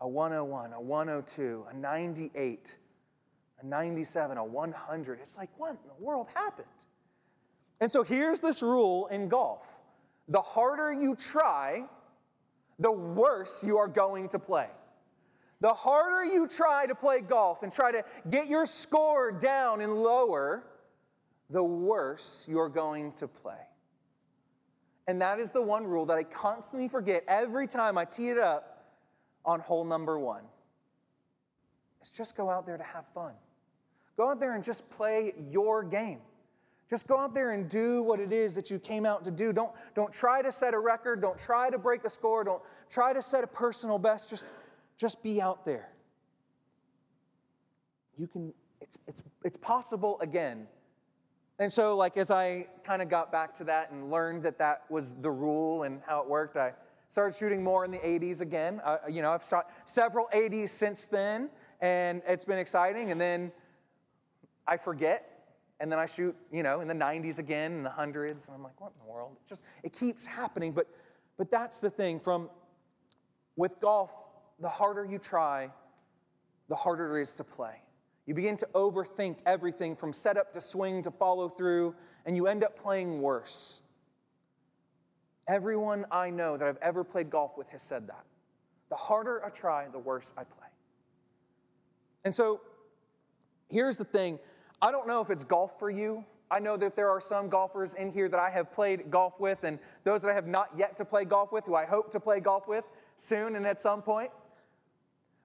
a 0.00 0.08
101, 0.08 0.72
a 0.72 0.80
102, 0.80 1.66
a 1.70 1.74
98, 1.74 2.76
a 3.60 3.66
97, 3.66 4.36
a 4.36 4.44
100. 4.44 5.18
It's 5.20 5.36
like, 5.36 5.50
what 5.56 5.70
in 5.70 5.78
the 5.86 6.04
world 6.04 6.28
happened? 6.34 6.66
And 7.80 7.90
so 7.90 8.02
here's 8.02 8.40
this 8.40 8.62
rule 8.62 9.06
in 9.08 9.28
golf 9.28 9.78
the 10.28 10.40
harder 10.40 10.92
you 10.92 11.16
try, 11.16 11.84
the 12.78 12.92
worse 12.92 13.64
you 13.64 13.76
are 13.76 13.88
going 13.88 14.28
to 14.30 14.38
play. 14.38 14.68
The 15.62 15.72
harder 15.72 16.24
you 16.24 16.48
try 16.48 16.86
to 16.86 16.94
play 16.96 17.20
golf 17.20 17.62
and 17.62 17.72
try 17.72 17.92
to 17.92 18.04
get 18.28 18.48
your 18.48 18.66
score 18.66 19.30
down 19.30 19.80
and 19.80 19.94
lower, 19.94 20.64
the 21.50 21.62
worse 21.62 22.44
you're 22.50 22.68
going 22.68 23.12
to 23.12 23.28
play. 23.28 23.60
And 25.06 25.22
that 25.22 25.38
is 25.38 25.52
the 25.52 25.62
one 25.62 25.86
rule 25.86 26.04
that 26.06 26.18
I 26.18 26.24
constantly 26.24 26.88
forget 26.88 27.22
every 27.28 27.68
time 27.68 27.96
I 27.96 28.04
tee 28.04 28.30
it 28.30 28.38
up 28.38 28.88
on 29.44 29.60
hole 29.60 29.84
number 29.84 30.18
one. 30.18 30.42
Is 32.02 32.10
just 32.10 32.36
go 32.36 32.50
out 32.50 32.66
there 32.66 32.76
to 32.76 32.82
have 32.82 33.04
fun. 33.14 33.34
Go 34.16 34.30
out 34.30 34.40
there 34.40 34.56
and 34.56 34.64
just 34.64 34.90
play 34.90 35.32
your 35.48 35.84
game. 35.84 36.18
Just 36.90 37.06
go 37.06 37.20
out 37.20 37.34
there 37.34 37.52
and 37.52 37.68
do 37.68 38.02
what 38.02 38.18
it 38.18 38.32
is 38.32 38.56
that 38.56 38.68
you 38.68 38.80
came 38.80 39.06
out 39.06 39.24
to 39.24 39.30
do. 39.30 39.52
Don't, 39.52 39.70
don't 39.94 40.12
try 40.12 40.42
to 40.42 40.50
set 40.50 40.74
a 40.74 40.78
record. 40.78 41.22
Don't 41.22 41.38
try 41.38 41.70
to 41.70 41.78
break 41.78 42.04
a 42.04 42.10
score. 42.10 42.42
Don't 42.42 42.62
try 42.90 43.12
to 43.12 43.22
set 43.22 43.44
a 43.44 43.46
personal 43.46 43.96
best. 43.96 44.28
Just 44.28 44.46
just 45.02 45.20
be 45.20 45.42
out 45.42 45.64
there. 45.64 45.88
You 48.16 48.28
can, 48.28 48.54
it's, 48.80 48.96
it's, 49.08 49.20
it's 49.42 49.56
possible 49.56 50.16
again. 50.20 50.68
And 51.58 51.72
so, 51.72 51.96
like, 51.96 52.16
as 52.16 52.30
I 52.30 52.68
kind 52.84 53.02
of 53.02 53.08
got 53.08 53.32
back 53.32 53.52
to 53.56 53.64
that 53.64 53.90
and 53.90 54.12
learned 54.12 54.44
that 54.44 54.58
that 54.58 54.84
was 54.88 55.14
the 55.14 55.30
rule 55.30 55.82
and 55.82 56.00
how 56.06 56.22
it 56.22 56.28
worked, 56.28 56.56
I 56.56 56.72
started 57.08 57.36
shooting 57.36 57.64
more 57.64 57.84
in 57.84 57.90
the 57.90 57.98
80s 57.98 58.42
again. 58.42 58.80
Uh, 58.84 58.98
you 59.10 59.22
know, 59.22 59.32
I've 59.32 59.42
shot 59.44 59.72
several 59.86 60.28
80s 60.32 60.68
since 60.68 61.06
then, 61.06 61.50
and 61.80 62.22
it's 62.24 62.44
been 62.44 62.58
exciting. 62.58 63.10
And 63.10 63.20
then 63.20 63.50
I 64.68 64.76
forget, 64.76 65.56
and 65.80 65.90
then 65.90 65.98
I 65.98 66.06
shoot, 66.06 66.36
you 66.52 66.62
know, 66.62 66.80
in 66.80 66.86
the 66.86 66.94
90s 66.94 67.40
again, 67.40 67.72
in 67.72 67.82
the 67.82 67.90
hundreds, 67.90 68.46
and 68.46 68.56
I'm 68.56 68.62
like, 68.62 68.80
what 68.80 68.92
in 68.92 69.04
the 69.04 69.12
world? 69.12 69.36
It 69.44 69.48
just 69.48 69.62
it 69.82 69.92
keeps 69.92 70.24
happening. 70.24 70.70
But 70.70 70.86
but 71.36 71.50
that's 71.50 71.80
the 71.80 71.90
thing. 71.90 72.20
From 72.20 72.48
with 73.56 73.80
golf, 73.80 74.12
the 74.62 74.68
harder 74.68 75.04
you 75.04 75.18
try, 75.18 75.68
the 76.68 76.76
harder 76.76 77.18
it 77.18 77.22
is 77.22 77.34
to 77.34 77.44
play. 77.44 77.82
You 78.26 78.34
begin 78.34 78.56
to 78.58 78.68
overthink 78.74 79.38
everything 79.44 79.96
from 79.96 80.12
setup 80.12 80.52
to 80.52 80.60
swing 80.60 81.02
to 81.02 81.10
follow 81.10 81.48
through, 81.48 81.96
and 82.24 82.36
you 82.36 82.46
end 82.46 82.62
up 82.62 82.78
playing 82.78 83.20
worse. 83.20 83.80
Everyone 85.48 86.06
I 86.12 86.30
know 86.30 86.56
that 86.56 86.68
I've 86.68 86.78
ever 86.80 87.02
played 87.02 87.28
golf 87.28 87.58
with 87.58 87.68
has 87.70 87.82
said 87.82 88.06
that. 88.06 88.24
The 88.88 88.94
harder 88.94 89.44
I 89.44 89.48
try, 89.48 89.88
the 89.88 89.98
worse 89.98 90.32
I 90.38 90.44
play. 90.44 90.68
And 92.24 92.32
so 92.32 92.60
here's 93.68 93.96
the 93.96 94.04
thing 94.04 94.38
I 94.80 94.92
don't 94.92 95.08
know 95.08 95.20
if 95.20 95.30
it's 95.30 95.42
golf 95.42 95.80
for 95.80 95.90
you. 95.90 96.24
I 96.52 96.60
know 96.60 96.76
that 96.76 96.94
there 96.94 97.08
are 97.08 97.20
some 97.20 97.48
golfers 97.48 97.94
in 97.94 98.12
here 98.12 98.28
that 98.28 98.38
I 98.38 98.50
have 98.50 98.72
played 98.72 99.10
golf 99.10 99.40
with, 99.40 99.64
and 99.64 99.80
those 100.04 100.22
that 100.22 100.30
I 100.30 100.34
have 100.34 100.46
not 100.46 100.68
yet 100.76 100.96
to 100.98 101.04
play 101.04 101.24
golf 101.24 101.50
with, 101.50 101.64
who 101.64 101.74
I 101.74 101.86
hope 101.86 102.12
to 102.12 102.20
play 102.20 102.38
golf 102.38 102.68
with 102.68 102.84
soon 103.16 103.56
and 103.56 103.66
at 103.66 103.80
some 103.80 104.02
point. 104.02 104.30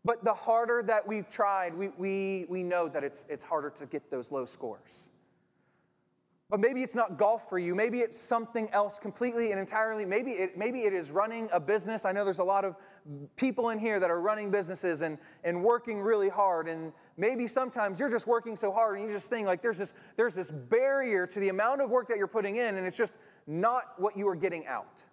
But 0.08 0.24
the 0.24 0.34
harder 0.34 0.82
that 0.84 1.06
we've 1.06 1.28
tried, 1.28 1.76
we, 1.76 1.90
we, 1.98 2.46
we 2.48 2.64
know 2.64 2.88
that 2.88 3.04
it's, 3.04 3.26
it's 3.28 3.44
harder 3.44 3.70
to 3.72 3.86
get 3.86 4.10
those 4.10 4.32
low 4.32 4.46
scores. 4.46 5.10
But 6.50 6.62
maybe 6.62 6.82
it's 6.82 6.96
not 6.96 7.18
golf 7.18 7.50
for 7.50 7.60
you. 7.60 7.76
Maybe 7.76 8.00
it's 8.00 8.18
something 8.18 8.70
else 8.70 9.00
completely 9.00 9.52
and 9.52 9.60
entirely. 9.60 10.06
Maybe 10.06 10.32
it, 10.32 10.58
maybe 10.58 10.84
it 10.86 10.94
is 10.94 11.12
running 11.12 11.50
a 11.52 11.60
business. 11.60 12.06
I 12.06 12.14
know 12.14 12.24
there's 12.24 12.40
a 12.40 12.44
lot 12.44 12.64
of 12.64 12.78
people 13.36 13.72
in 13.72 13.80
here 13.80 14.00
that 14.00 14.10
are 14.10 14.22
running 14.22 14.50
businesses 14.50 15.02
and, 15.02 15.18
and 15.44 15.62
working 15.62 16.00
really 16.00 16.30
hard. 16.30 16.70
And 16.70 16.94
maybe 17.18 17.46
sometimes 17.46 18.00
you're 18.00 18.10
just 18.10 18.28
working 18.28 18.56
so 18.56 18.72
hard 18.72 18.98
and 18.98 19.06
you 19.10 19.14
just 19.14 19.30
think 19.30 19.46
like 19.46 19.62
there's 19.62 19.78
this, 19.78 19.94
there's 20.16 20.36
this 20.36 20.52
barrier 20.52 21.28
to 21.28 21.40
the 21.42 21.50
amount 21.50 21.82
of 21.82 21.90
work 21.90 22.08
that 22.08 22.18
you're 22.18 22.28
putting 22.28 22.56
in, 22.56 22.78
and 22.78 22.88
it's 22.88 22.96
just 22.96 23.18
not 23.46 23.84
what 23.98 24.16
you 24.16 24.26
are 24.30 24.38
getting 24.38 24.66
out. 24.68 25.04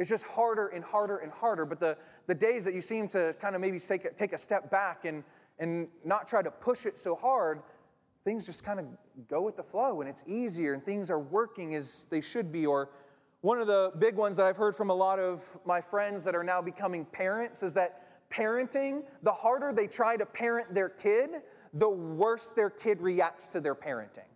It's 0.00 0.08
just 0.08 0.24
harder 0.24 0.68
and 0.68 0.82
harder 0.82 1.18
and 1.18 1.30
harder. 1.30 1.66
But 1.66 1.78
the, 1.78 1.96
the 2.26 2.34
days 2.34 2.64
that 2.64 2.72
you 2.72 2.80
seem 2.80 3.06
to 3.08 3.36
kind 3.38 3.54
of 3.54 3.60
maybe 3.60 3.78
take 3.78 4.06
a, 4.06 4.12
take 4.14 4.32
a 4.32 4.38
step 4.38 4.70
back 4.70 5.04
and, 5.04 5.22
and 5.58 5.88
not 6.06 6.26
try 6.26 6.40
to 6.40 6.50
push 6.50 6.86
it 6.86 6.98
so 6.98 7.14
hard, 7.14 7.60
things 8.24 8.46
just 8.46 8.64
kind 8.64 8.80
of 8.80 8.86
go 9.28 9.42
with 9.42 9.58
the 9.58 9.62
flow 9.62 10.00
and 10.00 10.08
it's 10.08 10.24
easier 10.26 10.72
and 10.72 10.82
things 10.82 11.10
are 11.10 11.20
working 11.20 11.74
as 11.74 12.06
they 12.08 12.22
should 12.22 12.50
be. 12.50 12.64
Or 12.64 12.88
one 13.42 13.60
of 13.60 13.66
the 13.66 13.92
big 13.98 14.16
ones 14.16 14.38
that 14.38 14.46
I've 14.46 14.56
heard 14.56 14.74
from 14.74 14.88
a 14.88 14.94
lot 14.94 15.18
of 15.18 15.58
my 15.66 15.82
friends 15.82 16.24
that 16.24 16.34
are 16.34 16.44
now 16.44 16.62
becoming 16.62 17.04
parents 17.04 17.62
is 17.62 17.74
that 17.74 18.30
parenting, 18.30 19.02
the 19.22 19.32
harder 19.32 19.70
they 19.70 19.86
try 19.86 20.16
to 20.16 20.24
parent 20.24 20.72
their 20.72 20.88
kid, 20.88 21.42
the 21.74 21.90
worse 21.90 22.52
their 22.52 22.70
kid 22.70 23.02
reacts 23.02 23.52
to 23.52 23.60
their 23.60 23.74
parenting. 23.74 24.30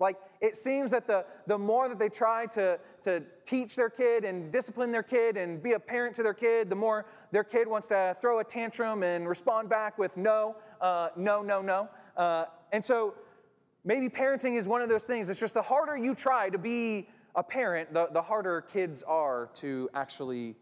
Like, 0.00 0.16
it 0.40 0.56
seems 0.56 0.90
that 0.90 1.06
the, 1.06 1.24
the 1.46 1.58
more 1.58 1.88
that 1.88 1.98
they 1.98 2.08
try 2.08 2.46
to, 2.46 2.78
to 3.02 3.22
teach 3.44 3.76
their 3.76 3.90
kid 3.90 4.24
and 4.24 4.50
discipline 4.50 4.90
their 4.90 5.02
kid 5.02 5.36
and 5.36 5.62
be 5.62 5.72
a 5.72 5.78
parent 5.78 6.16
to 6.16 6.22
their 6.22 6.34
kid, 6.34 6.68
the 6.68 6.76
more 6.76 7.06
their 7.30 7.44
kid 7.44 7.68
wants 7.68 7.88
to 7.88 8.16
throw 8.20 8.40
a 8.40 8.44
tantrum 8.44 9.02
and 9.02 9.28
respond 9.28 9.68
back 9.68 9.96
with 9.98 10.16
no, 10.16 10.56
uh, 10.80 11.10
no, 11.16 11.42
no, 11.42 11.62
no. 11.62 11.88
Uh, 12.16 12.46
and 12.72 12.84
so, 12.84 13.14
maybe 13.84 14.08
parenting 14.08 14.56
is 14.56 14.66
one 14.66 14.82
of 14.82 14.88
those 14.88 15.04
things. 15.04 15.28
It's 15.28 15.40
just 15.40 15.54
the 15.54 15.62
harder 15.62 15.96
you 15.96 16.14
try 16.14 16.50
to 16.50 16.58
be 16.58 17.08
a 17.36 17.42
parent, 17.42 17.92
the, 17.92 18.08
the 18.12 18.22
harder 18.22 18.60
kids 18.60 19.02
are 19.02 19.50
to 19.54 19.88
actually 19.94 20.54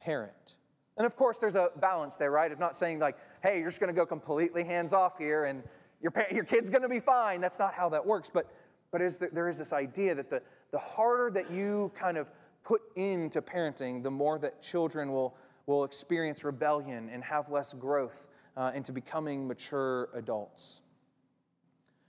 parent. 0.00 0.54
And 0.96 1.06
of 1.06 1.16
course, 1.16 1.38
there's 1.38 1.56
a 1.56 1.70
balance 1.80 2.16
there, 2.16 2.30
right? 2.30 2.50
It's 2.50 2.60
not 2.60 2.76
saying 2.76 2.98
like, 2.98 3.16
hey, 3.42 3.58
you're 3.58 3.68
just 3.68 3.80
going 3.80 3.92
to 3.92 3.98
go 3.98 4.06
completely 4.06 4.64
hands 4.64 4.92
off 4.92 5.18
here 5.18 5.44
and 5.44 5.62
your, 6.00 6.12
your 6.30 6.44
kid's 6.44 6.70
going 6.70 6.82
to 6.82 6.88
be 6.88 7.00
fine. 7.00 7.40
That's 7.40 7.58
not 7.58 7.74
how 7.74 7.88
that 7.90 8.04
works. 8.04 8.30
But, 8.32 8.46
but 8.90 9.00
is 9.00 9.18
there, 9.18 9.30
there 9.32 9.48
is 9.48 9.58
this 9.58 9.72
idea 9.72 10.14
that 10.14 10.30
the, 10.30 10.42
the 10.70 10.78
harder 10.78 11.30
that 11.30 11.50
you 11.50 11.90
kind 11.94 12.16
of 12.16 12.30
put 12.64 12.82
into 12.96 13.40
parenting, 13.40 14.02
the 14.02 14.10
more 14.10 14.38
that 14.38 14.62
children 14.62 15.12
will, 15.12 15.36
will 15.66 15.84
experience 15.84 16.44
rebellion 16.44 17.08
and 17.12 17.24
have 17.24 17.48
less 17.48 17.72
growth 17.72 18.28
uh, 18.56 18.72
into 18.74 18.92
becoming 18.92 19.46
mature 19.46 20.08
adults. 20.14 20.82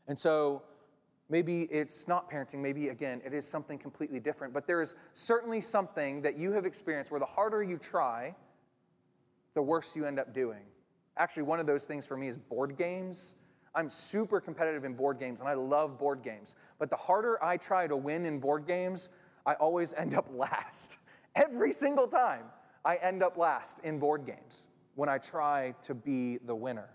And 0.08 0.18
so, 0.18 0.64
Maybe 1.32 1.62
it's 1.72 2.10
not 2.10 2.30
parenting, 2.30 2.60
maybe 2.60 2.90
again, 2.90 3.22
it 3.24 3.34
is 3.34 3.48
something 3.48 3.78
completely 3.78 4.20
different, 4.20 4.54
but 4.54 4.68
there 4.68 4.82
is 4.82 4.96
certainly 5.14 5.62
something 5.62 6.22
that 6.24 6.38
you 6.38 6.52
have 6.52 6.66
experienced 6.66 7.10
where 7.10 7.22
the 7.22 7.26
harder 7.26 7.64
you 7.64 7.78
try, 7.78 8.36
the 9.54 9.62
worse 9.62 9.96
you 9.96 10.04
end 10.04 10.20
up 10.20 10.34
doing. 10.34 10.64
Actually, 11.16 11.44
one 11.44 11.62
of 11.62 11.66
those 11.66 11.86
things 11.86 12.06
for 12.06 12.18
me 12.18 12.28
is 12.28 12.38
board 12.38 12.76
games. 12.78 13.36
I'm 13.74 13.90
super 13.90 14.42
competitive 14.42 14.84
in 14.84 14.94
board 14.94 15.20
games 15.20 15.40
and 15.40 15.50
I 15.50 15.54
love 15.54 15.98
board 15.98 16.24
games. 16.24 16.56
But 16.78 16.90
the 16.90 16.96
harder 16.96 17.44
I 17.44 17.58
try 17.58 17.88
to 17.88 17.96
win 17.96 18.26
in 18.26 18.40
board 18.40 18.68
games, 18.68 19.10
I 19.46 19.54
always 19.56 19.94
end 19.98 20.14
up 20.14 20.28
last. 20.34 21.00
Every 21.36 21.72
single 21.72 22.08
time, 22.08 22.44
I 22.84 22.96
end 22.98 23.24
up 23.24 23.38
last 23.38 23.80
in 23.80 24.00
board 24.00 24.26
games 24.26 24.70
when 24.96 25.08
I 25.08 25.18
try 25.18 25.74
to 25.84 25.94
be 25.94 26.38
the 26.46 26.56
winner. 26.56 26.90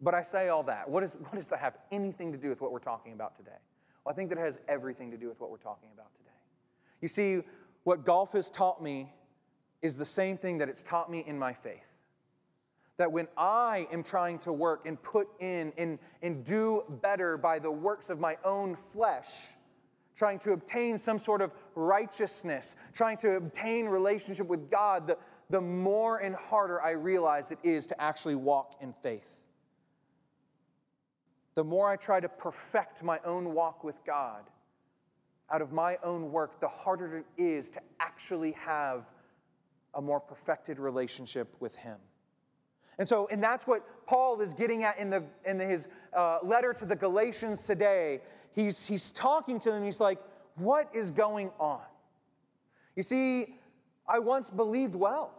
But 0.00 0.14
I 0.14 0.22
say 0.22 0.48
all 0.48 0.62
that. 0.64 0.88
What, 0.88 1.02
is, 1.02 1.14
what 1.14 1.34
does 1.34 1.48
that 1.48 1.58
have 1.58 1.78
anything 1.90 2.30
to 2.32 2.38
do 2.38 2.48
with 2.48 2.60
what 2.60 2.70
we're 2.70 2.78
talking 2.78 3.12
about 3.12 3.36
today? 3.36 3.56
Well, 4.04 4.12
I 4.12 4.16
think 4.16 4.28
that 4.28 4.38
it 4.38 4.42
has 4.42 4.60
everything 4.68 5.10
to 5.10 5.16
do 5.16 5.28
with 5.28 5.40
what 5.40 5.50
we're 5.50 5.56
talking 5.56 5.88
about 5.94 6.14
today. 6.16 6.30
You 7.00 7.08
see, 7.08 7.42
what 7.84 8.04
golf 8.04 8.32
has 8.32 8.50
taught 8.50 8.82
me 8.82 9.12
is 9.82 9.96
the 9.96 10.04
same 10.04 10.36
thing 10.36 10.58
that 10.58 10.68
it's 10.68 10.82
taught 10.82 11.10
me 11.10 11.24
in 11.26 11.38
my 11.38 11.52
faith. 11.52 11.95
That 12.98 13.12
when 13.12 13.28
I 13.36 13.86
am 13.92 14.02
trying 14.02 14.38
to 14.40 14.52
work 14.52 14.86
and 14.86 15.00
put 15.02 15.28
in 15.40 15.72
and, 15.76 15.98
and 16.22 16.44
do 16.44 16.82
better 17.02 17.36
by 17.36 17.58
the 17.58 17.70
works 17.70 18.08
of 18.08 18.18
my 18.18 18.38
own 18.44 18.74
flesh, 18.74 19.48
trying 20.14 20.38
to 20.40 20.52
obtain 20.52 20.96
some 20.96 21.18
sort 21.18 21.42
of 21.42 21.52
righteousness, 21.74 22.76
trying 22.94 23.18
to 23.18 23.36
obtain 23.36 23.86
relationship 23.86 24.46
with 24.46 24.70
God, 24.70 25.06
the, 25.06 25.18
the 25.50 25.60
more 25.60 26.18
and 26.18 26.34
harder 26.34 26.80
I 26.80 26.92
realize 26.92 27.52
it 27.52 27.58
is 27.62 27.86
to 27.88 28.00
actually 28.00 28.34
walk 28.34 28.76
in 28.80 28.94
faith 29.02 29.36
the 31.56 31.64
more 31.64 31.88
I 31.88 31.96
try 31.96 32.20
to 32.20 32.28
perfect 32.28 33.02
my 33.02 33.18
own 33.24 33.54
walk 33.54 33.82
with 33.82 34.04
God 34.04 34.44
out 35.50 35.62
of 35.62 35.72
my 35.72 35.96
own 36.02 36.30
work, 36.30 36.60
the 36.60 36.68
harder 36.68 37.18
it 37.18 37.26
is 37.38 37.70
to 37.70 37.80
actually 37.98 38.52
have 38.52 39.06
a 39.94 40.02
more 40.02 40.20
perfected 40.20 40.78
relationship 40.78 41.56
with 41.58 41.74
Him. 41.74 41.96
And 42.98 43.06
so, 43.06 43.28
and 43.30 43.42
that's 43.42 43.66
what 43.66 44.06
Paul 44.06 44.40
is 44.40 44.54
getting 44.54 44.84
at 44.84 44.98
in, 44.98 45.10
the, 45.10 45.22
in 45.44 45.58
his 45.58 45.88
uh, 46.14 46.38
letter 46.42 46.72
to 46.72 46.86
the 46.86 46.96
Galatians 46.96 47.66
today. 47.66 48.20
He's, 48.52 48.86
he's 48.86 49.12
talking 49.12 49.58
to 49.60 49.70
them, 49.70 49.84
he's 49.84 50.00
like, 50.00 50.18
What 50.56 50.88
is 50.94 51.10
going 51.10 51.50
on? 51.58 51.82
You 52.94 53.02
see, 53.02 53.58
I 54.08 54.18
once 54.18 54.48
believed 54.48 54.94
well. 54.94 55.34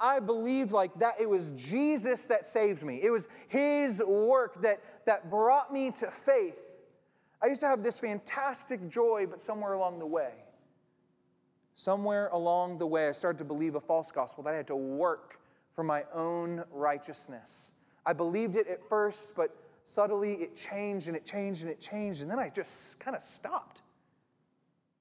I 0.00 0.20
believed 0.20 0.72
like 0.72 0.96
that 0.98 1.14
it 1.18 1.28
was 1.28 1.52
Jesus 1.52 2.26
that 2.26 2.44
saved 2.44 2.82
me. 2.82 3.00
It 3.02 3.10
was 3.10 3.28
his 3.48 4.02
work 4.06 4.60
that, 4.60 4.80
that 5.06 5.30
brought 5.30 5.72
me 5.72 5.90
to 5.92 6.06
faith. 6.10 6.60
I 7.42 7.46
used 7.46 7.62
to 7.62 7.66
have 7.66 7.82
this 7.82 7.98
fantastic 7.98 8.88
joy, 8.90 9.26
but 9.28 9.40
somewhere 9.40 9.72
along 9.72 9.98
the 9.98 10.06
way, 10.06 10.32
somewhere 11.72 12.28
along 12.32 12.78
the 12.78 12.86
way, 12.86 13.08
I 13.08 13.12
started 13.12 13.38
to 13.38 13.44
believe 13.44 13.74
a 13.74 13.80
false 13.80 14.10
gospel 14.10 14.44
that 14.44 14.52
I 14.52 14.56
had 14.56 14.66
to 14.66 14.76
work 14.76 15.39
for 15.72 15.84
my 15.84 16.04
own 16.14 16.64
righteousness. 16.70 17.72
I 18.06 18.12
believed 18.12 18.56
it 18.56 18.66
at 18.66 18.82
first, 18.88 19.34
but 19.34 19.54
subtly 19.84 20.34
it 20.34 20.56
changed 20.56 21.08
and 21.08 21.16
it 21.16 21.24
changed 21.24 21.62
and 21.62 21.70
it 21.70 21.80
changed, 21.80 22.22
and 22.22 22.30
then 22.30 22.38
I 22.38 22.48
just 22.48 22.98
kind 23.00 23.16
of 23.16 23.22
stopped. 23.22 23.82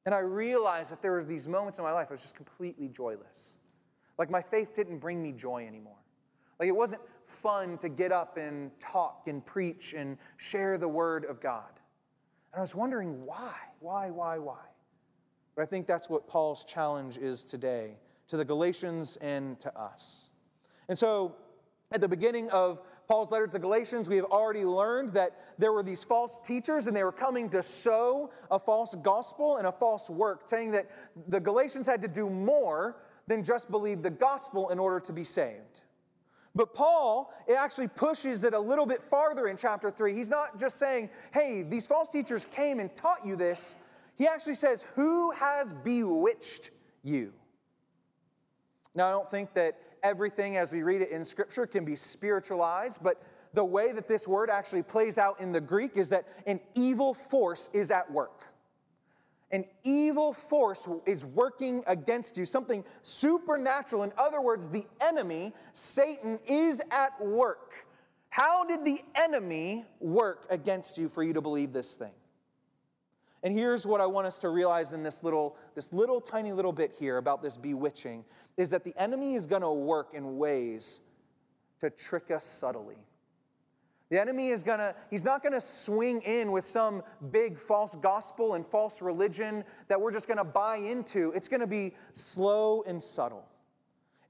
And 0.06 0.16
I 0.16 0.20
realized 0.20 0.92
that 0.92 1.02
there 1.02 1.12
were 1.12 1.24
these 1.24 1.48
moments 1.48 1.78
in 1.78 1.84
my 1.84 1.92
life 1.92 2.08
I 2.10 2.14
was 2.14 2.22
just 2.22 2.36
completely 2.36 2.88
joyless. 2.88 3.58
Like 4.18 4.30
my 4.30 4.42
faith 4.42 4.76
didn't 4.76 5.00
bring 5.00 5.22
me 5.22 5.32
joy 5.32 5.66
anymore. 5.68 5.98
Like 6.60 6.68
it 6.68 6.76
wasn't 6.76 7.02
fun 7.26 7.78
to 7.80 7.90
get 7.90 8.12
up 8.12 8.38
and 8.38 8.72
talk 8.80 9.28
and 9.28 9.46
preach 9.46 9.94
and 9.94 10.18
share 10.38 10.78
the 10.78 10.88
word 10.88 11.26
of 11.26 11.40
God. 11.40 11.80
And 12.52 12.60
I 12.60 12.62
was 12.62 12.76
wondering 12.76 13.26
why, 13.26 13.54
why, 13.80 14.10
why, 14.10 14.40
why. 14.40 14.66
But 15.56 15.64
I 15.64 15.66
think 15.66 15.88
that's 15.88 16.10
what 16.10 16.28
Paul's 16.28 16.66
challenge 16.66 17.18
is 17.18 17.44
today 17.44 17.98
to 18.28 18.38
the 18.38 18.46
Galatians 18.46 19.18
and 19.22 19.60
to 19.60 19.78
us. 19.78 20.29
And 20.90 20.98
so, 20.98 21.36
at 21.92 22.02
the 22.02 22.08
beginning 22.08 22.50
of 22.50 22.82
Paul's 23.08 23.32
letter 23.32 23.48
to 23.48 23.58
Galatians, 23.58 24.10
we 24.10 24.18
have 24.18 24.26
already 24.26 24.66
learned 24.66 25.14
that 25.14 25.40
there 25.58 25.72
were 25.72 25.82
these 25.82 26.04
false 26.04 26.40
teachers 26.44 26.88
and 26.88 26.96
they 26.96 27.04
were 27.04 27.12
coming 27.12 27.50
to 27.50 27.64
sow 27.64 28.30
a 28.52 28.60
false 28.60 28.96
gospel 29.02 29.58
and 29.58 29.66
a 29.66 29.72
false 29.72 30.10
work, 30.10 30.42
saying 30.46 30.72
that 30.72 30.88
the 31.28 31.40
Galatians 31.40 31.88
had 31.88 32.02
to 32.02 32.08
do 32.08 32.30
more 32.30 32.98
than 33.28 33.44
just 33.44 33.72
believe 33.72 34.04
the 34.04 34.10
gospel 34.10 34.70
in 34.70 34.78
order 34.78 35.00
to 35.00 35.14
be 35.14 35.24
saved. 35.24 35.82
But 36.56 36.74
Paul 36.74 37.34
it 37.48 37.54
actually 37.54 37.88
pushes 37.88 38.44
it 38.44 38.54
a 38.54 38.60
little 38.60 38.86
bit 38.86 39.02
farther 39.04 39.48
in 39.48 39.58
chapter 39.58 39.90
3. 39.90 40.14
He's 40.14 40.30
not 40.30 40.60
just 40.60 40.78
saying, 40.78 41.10
hey, 41.34 41.64
these 41.64 41.88
false 41.88 42.10
teachers 42.10 42.46
came 42.46 42.80
and 42.80 42.96
taught 42.96 43.26
you 43.26 43.36
this. 43.36 43.76
He 44.16 44.28
actually 44.28 44.56
says, 44.56 44.84
who 44.96 45.32
has 45.32 45.74
bewitched 45.84 46.72
you? 47.04 47.34
Now, 48.94 49.08
I 49.08 49.12
don't 49.12 49.30
think 49.30 49.54
that 49.54 49.80
everything 50.04 50.58
as 50.58 50.72
we 50.72 50.84
read 50.84 51.02
it 51.02 51.10
in 51.10 51.24
Scripture 51.24 51.66
can 51.68 51.86
be 51.86 51.96
spiritualized, 51.96 53.04
but 53.04 53.22
the 53.54 53.64
way 53.64 53.92
that 53.92 54.08
this 54.08 54.28
word 54.28 54.50
actually 54.50 54.84
plays 54.84 55.18
out 55.18 55.40
in 55.40 55.52
the 55.52 55.62
Greek 55.62 55.98
is 55.98 56.10
that 56.10 56.26
an 56.46 56.60
evil 56.76 57.14
force 57.14 57.70
is 57.74 57.92
at 57.92 58.10
work. 58.12 58.44
An 59.52 59.66
evil 59.84 60.32
force 60.32 60.88
is 61.08 61.26
working 61.26 61.84
against 61.88 62.38
you, 62.38 62.46
something 62.46 62.84
supernatural. 63.02 64.04
In 64.04 64.14
other 64.18 64.42
words, 64.42 64.70
the 64.70 64.86
enemy, 65.02 65.54
Satan, 65.74 66.40
is 66.48 66.82
at 66.92 67.20
work. 67.20 67.88
How 68.30 68.64
did 68.64 68.86
the 68.86 69.02
enemy 69.16 69.86
work 70.00 70.46
against 70.52 71.00
you 71.00 71.10
for 71.10 71.24
you 71.24 71.34
to 71.34 71.42
believe 71.42 71.74
this 71.74 71.96
thing? 71.96 72.12
And 73.44 73.54
here's 73.54 73.86
what 73.86 74.02
I 74.02 74.06
want 74.06 74.28
us 74.28 74.40
to 74.40 74.50
realize 74.50 74.94
in 74.94 75.02
this 75.02 75.24
little, 75.24 75.56
this 75.76 75.94
little 75.94 76.20
tiny 76.20 76.52
little 76.52 76.74
bit 76.74 76.94
here 76.98 77.18
about 77.18 77.42
this 77.42 77.56
bewitching 77.56 78.26
is 78.58 78.70
that 78.72 78.84
the 78.84 78.94
enemy 78.98 79.36
is 79.36 79.46
going 79.46 79.62
to 79.62 79.72
work 79.72 80.14
in 80.14 80.38
ways 80.38 81.02
to 81.80 81.90
trick 81.90 82.32
us 82.32 82.44
subtly. 82.44 82.98
The 84.10 84.20
enemy 84.20 84.50
is 84.50 84.64
gonna, 84.64 84.96
he's 85.12 85.24
not 85.24 85.44
gonna 85.44 85.62
swing 85.62 86.22
in 86.22 86.52
with 86.52 86.66
some 86.66 87.04
big 87.32 87.60
false 87.60 87.96
gospel 87.96 88.56
and 88.56 88.66
false 88.66 89.04
religion 89.04 89.64
that 89.88 90.02
we're 90.02 90.12
just 90.12 90.28
gonna 90.28 90.44
buy 90.44 90.78
into. 90.78 91.32
It's 91.34 91.48
gonna 91.48 91.68
be 91.68 91.94
slow 92.14 92.84
and 92.88 93.02
subtle. 93.02 93.46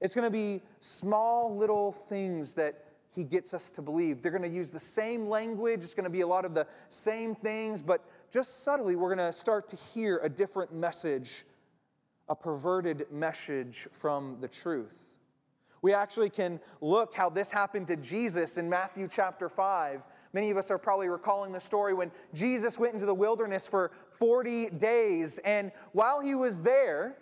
It's 0.02 0.14
gonna 0.14 0.30
be 0.30 0.60
small 0.80 1.56
little 1.56 1.92
things 1.92 2.54
that 2.54 2.84
he 3.08 3.24
gets 3.24 3.54
us 3.54 3.70
to 3.70 3.82
believe. 3.82 4.20
They're 4.20 4.32
gonna 4.32 4.48
use 4.48 4.70
the 4.70 4.78
same 4.78 5.28
language, 5.28 5.82
it's 5.82 5.94
gonna 5.94 6.10
be 6.10 6.20
a 6.20 6.26
lot 6.26 6.44
of 6.44 6.54
the 6.54 6.66
same 6.90 7.34
things, 7.34 7.80
but 7.80 8.04
just 8.30 8.62
subtly, 8.62 8.94
we're 8.94 9.14
gonna 9.14 9.32
start 9.32 9.68
to 9.70 9.76
hear 9.76 10.20
a 10.22 10.28
different 10.28 10.72
message, 10.72 11.44
a 12.28 12.34
perverted 12.34 13.06
message 13.10 13.88
from 13.92 14.36
the 14.40 14.46
truth. 14.46 15.16
We 15.82 15.92
actually 15.92 16.30
can 16.30 16.60
look 16.80 17.14
how 17.14 17.28
this 17.28 17.50
happened 17.50 17.88
to 17.88 17.96
Jesus 17.96 18.56
in 18.56 18.68
Matthew 18.68 19.08
chapter 19.08 19.48
5. 19.48 20.02
Many 20.32 20.50
of 20.50 20.56
us 20.56 20.70
are 20.70 20.78
probably 20.78 21.08
recalling 21.08 21.52
the 21.52 21.60
story 21.60 21.92
when 21.92 22.12
Jesus 22.32 22.78
went 22.78 22.92
into 22.92 23.06
the 23.06 23.14
wilderness 23.14 23.66
for 23.66 23.90
40 24.12 24.70
days. 24.70 25.38
And 25.38 25.72
while 25.92 26.20
he 26.20 26.36
was 26.36 26.62
there, 26.62 27.16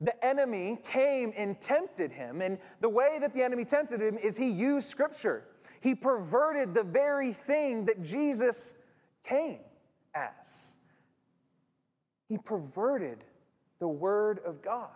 the 0.00 0.24
enemy 0.24 0.78
came 0.84 1.32
and 1.36 1.60
tempted 1.60 2.12
him. 2.12 2.42
And 2.42 2.58
the 2.80 2.88
way 2.88 3.18
that 3.20 3.32
the 3.32 3.42
enemy 3.42 3.64
tempted 3.64 4.00
him 4.00 4.18
is 4.18 4.36
he 4.36 4.50
used 4.50 4.88
scripture. 4.88 5.44
He 5.80 5.96
perverted 5.96 6.74
the 6.74 6.84
very 6.84 7.32
thing 7.32 7.86
that 7.86 8.02
Jesus 8.02 8.74
came 9.24 9.60
as. 10.14 10.74
He 12.28 12.38
perverted 12.38 13.24
the 13.78 13.88
word 13.88 14.40
of 14.44 14.62
God. 14.62 14.88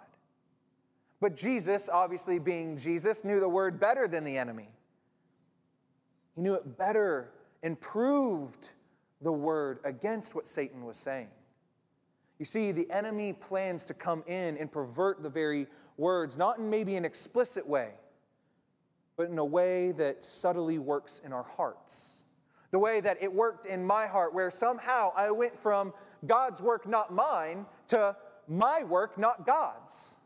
But 1.20 1.34
Jesus, 1.34 1.88
obviously 1.88 2.38
being 2.38 2.76
Jesus, 2.76 3.24
knew 3.24 3.40
the 3.40 3.48
word 3.48 3.80
better 3.80 4.06
than 4.06 4.24
the 4.24 4.36
enemy. 4.36 4.68
He 6.34 6.42
knew 6.42 6.54
it 6.54 6.78
better 6.78 7.32
and 7.62 7.80
proved 7.80 8.70
the 9.22 9.32
word 9.32 9.80
against 9.84 10.34
what 10.34 10.46
Satan 10.46 10.84
was 10.84 10.96
saying. 10.96 11.28
You 12.38 12.44
see, 12.44 12.70
the 12.70 12.90
enemy 12.90 13.32
plans 13.32 13.84
to 13.86 13.94
come 13.94 14.22
in 14.26 14.58
and 14.58 14.70
pervert 14.70 15.22
the 15.22 15.30
very 15.30 15.66
words, 15.96 16.36
not 16.36 16.58
in 16.58 16.68
maybe 16.68 16.96
an 16.96 17.04
explicit 17.04 17.66
way, 17.66 17.92
but 19.16 19.30
in 19.30 19.38
a 19.38 19.44
way 19.44 19.92
that 19.92 20.24
subtly 20.24 20.78
works 20.78 21.20
in 21.24 21.32
our 21.32 21.44
hearts. 21.44 22.15
The 22.70 22.78
way 22.78 23.00
that 23.00 23.22
it 23.22 23.32
worked 23.32 23.66
in 23.66 23.86
my 23.86 24.06
heart, 24.06 24.34
where 24.34 24.50
somehow 24.50 25.12
I 25.16 25.30
went 25.30 25.56
from 25.56 25.92
God's 26.26 26.60
work, 26.60 26.86
not 26.86 27.12
mine, 27.12 27.66
to 27.88 28.16
my 28.48 28.82
work, 28.84 29.18
not 29.18 29.46
God's. 29.46 30.16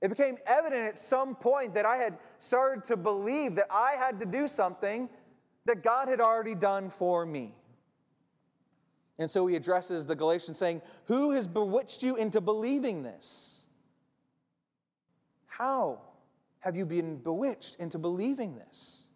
It 0.00 0.08
became 0.08 0.38
evident 0.46 0.86
at 0.86 0.98
some 0.98 1.34
point 1.34 1.74
that 1.74 1.84
I 1.84 1.96
had 1.96 2.18
started 2.38 2.84
to 2.84 2.96
believe 2.96 3.56
that 3.56 3.66
I 3.70 3.92
had 3.98 4.20
to 4.20 4.26
do 4.26 4.46
something 4.46 5.08
that 5.64 5.82
God 5.82 6.08
had 6.08 6.20
already 6.20 6.54
done 6.54 6.88
for 6.90 7.26
me. 7.26 7.54
And 9.18 9.28
so 9.28 9.46
he 9.48 9.56
addresses 9.56 10.06
the 10.06 10.14
Galatians 10.14 10.56
saying, 10.56 10.80
Who 11.06 11.32
has 11.32 11.46
bewitched 11.46 12.02
you 12.02 12.14
into 12.16 12.40
believing 12.40 13.02
this? 13.02 13.66
How 15.46 16.00
have 16.60 16.76
you 16.76 16.86
been 16.86 17.16
bewitched 17.16 17.76
into 17.76 17.98
believing 17.98 18.54
this? 18.54 19.07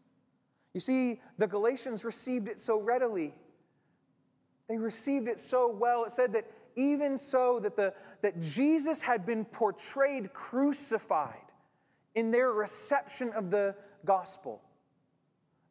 You 0.74 0.80
see, 0.80 1.20
the 1.38 1.46
Galatians 1.46 2.04
received 2.04 2.48
it 2.48 2.58
so 2.58 2.80
readily. 2.80 3.34
They 4.68 4.78
received 4.78 5.28
it 5.28 5.38
so 5.38 5.68
well. 5.68 6.04
It 6.04 6.12
said 6.12 6.32
that 6.32 6.46
even 6.76 7.18
so 7.18 7.58
that, 7.60 7.76
the, 7.76 7.92
that 8.22 8.40
Jesus 8.40 9.02
had 9.02 9.26
been 9.26 9.44
portrayed 9.44 10.32
crucified 10.32 11.36
in 12.14 12.30
their 12.30 12.52
reception 12.52 13.30
of 13.34 13.50
the 13.50 13.74
gospel. 14.04 14.62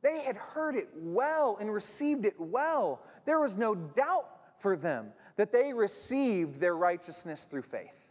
They 0.02 0.22
had 0.22 0.36
heard 0.36 0.76
it 0.76 0.90
well 0.96 1.58
and 1.60 1.72
received 1.72 2.26
it 2.26 2.36
well. 2.40 3.02
There 3.26 3.40
was 3.40 3.58
no 3.58 3.76
doubt 3.76 4.28
for 4.58 4.76
them 4.76 5.14
that 5.36 5.52
they 5.52 5.74
received 5.74 6.60
their 6.60 6.76
righteousness 6.76 7.46
through 7.46 7.62
faith, 7.64 8.08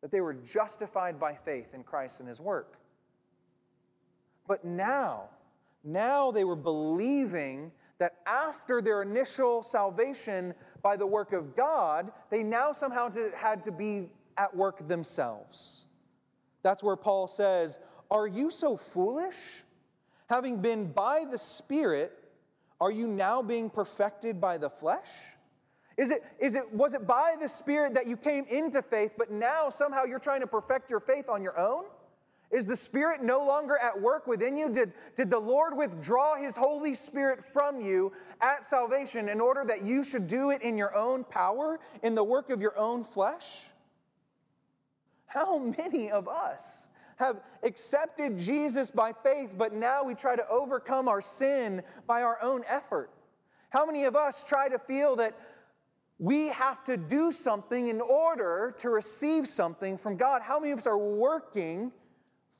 that 0.00 0.10
they 0.10 0.20
were 0.20 0.34
justified 0.34 1.18
by 1.18 1.34
faith 1.34 1.74
in 1.74 1.82
Christ 1.82 2.20
and 2.20 2.28
his 2.28 2.40
work. 2.40 2.78
But 4.46 4.64
now, 4.64 5.28
now 5.84 6.30
they 6.30 6.44
were 6.44 6.56
believing 6.56 7.72
that 7.98 8.18
after 8.26 8.80
their 8.80 9.02
initial 9.02 9.62
salvation 9.62 10.54
by 10.82 10.96
the 10.96 11.06
work 11.06 11.32
of 11.32 11.54
God, 11.54 12.10
they 12.30 12.42
now 12.42 12.72
somehow 12.72 13.10
had 13.34 13.62
to 13.64 13.72
be 13.72 14.08
at 14.36 14.54
work 14.54 14.88
themselves. 14.88 15.86
That's 16.62 16.82
where 16.82 16.96
Paul 16.96 17.28
says, 17.28 17.78
Are 18.10 18.26
you 18.26 18.50
so 18.50 18.76
foolish? 18.76 19.36
Having 20.28 20.62
been 20.62 20.90
by 20.92 21.26
the 21.30 21.38
Spirit, 21.38 22.12
are 22.80 22.90
you 22.90 23.06
now 23.06 23.42
being 23.42 23.70
perfected 23.70 24.40
by 24.40 24.58
the 24.58 24.70
flesh? 24.70 25.10
Is 25.96 26.10
it, 26.10 26.24
is 26.40 26.54
it, 26.54 26.72
was 26.72 26.94
it 26.94 27.06
by 27.06 27.36
the 27.40 27.48
Spirit 27.48 27.94
that 27.94 28.06
you 28.06 28.16
came 28.16 28.44
into 28.46 28.82
faith, 28.82 29.12
but 29.18 29.30
now 29.30 29.68
somehow 29.68 30.04
you're 30.04 30.18
trying 30.18 30.40
to 30.40 30.46
perfect 30.46 30.90
your 30.90 31.00
faith 31.00 31.28
on 31.28 31.42
your 31.42 31.58
own? 31.58 31.84
Is 32.52 32.66
the 32.66 32.76
Spirit 32.76 33.22
no 33.22 33.44
longer 33.46 33.78
at 33.82 33.98
work 33.98 34.26
within 34.26 34.58
you? 34.58 34.68
Did, 34.68 34.92
did 35.16 35.30
the 35.30 35.38
Lord 35.38 35.74
withdraw 35.74 36.36
His 36.36 36.54
Holy 36.54 36.92
Spirit 36.92 37.42
from 37.42 37.80
you 37.80 38.12
at 38.42 38.66
salvation 38.66 39.30
in 39.30 39.40
order 39.40 39.64
that 39.64 39.82
you 39.82 40.04
should 40.04 40.26
do 40.26 40.50
it 40.50 40.60
in 40.60 40.76
your 40.76 40.94
own 40.94 41.24
power, 41.24 41.80
in 42.02 42.14
the 42.14 42.22
work 42.22 42.50
of 42.50 42.60
your 42.60 42.78
own 42.78 43.04
flesh? 43.04 43.62
How 45.24 45.58
many 45.58 46.10
of 46.10 46.28
us 46.28 46.90
have 47.16 47.40
accepted 47.62 48.38
Jesus 48.38 48.90
by 48.90 49.14
faith, 49.14 49.54
but 49.56 49.72
now 49.72 50.04
we 50.04 50.14
try 50.14 50.36
to 50.36 50.46
overcome 50.48 51.08
our 51.08 51.22
sin 51.22 51.82
by 52.06 52.22
our 52.22 52.36
own 52.42 52.64
effort? 52.68 53.08
How 53.70 53.86
many 53.86 54.04
of 54.04 54.14
us 54.14 54.44
try 54.44 54.68
to 54.68 54.78
feel 54.78 55.16
that 55.16 55.34
we 56.18 56.48
have 56.48 56.84
to 56.84 56.98
do 56.98 57.32
something 57.32 57.88
in 57.88 58.02
order 58.02 58.74
to 58.80 58.90
receive 58.90 59.48
something 59.48 59.96
from 59.96 60.18
God? 60.18 60.42
How 60.42 60.60
many 60.60 60.72
of 60.72 60.78
us 60.80 60.86
are 60.86 60.98
working 60.98 61.92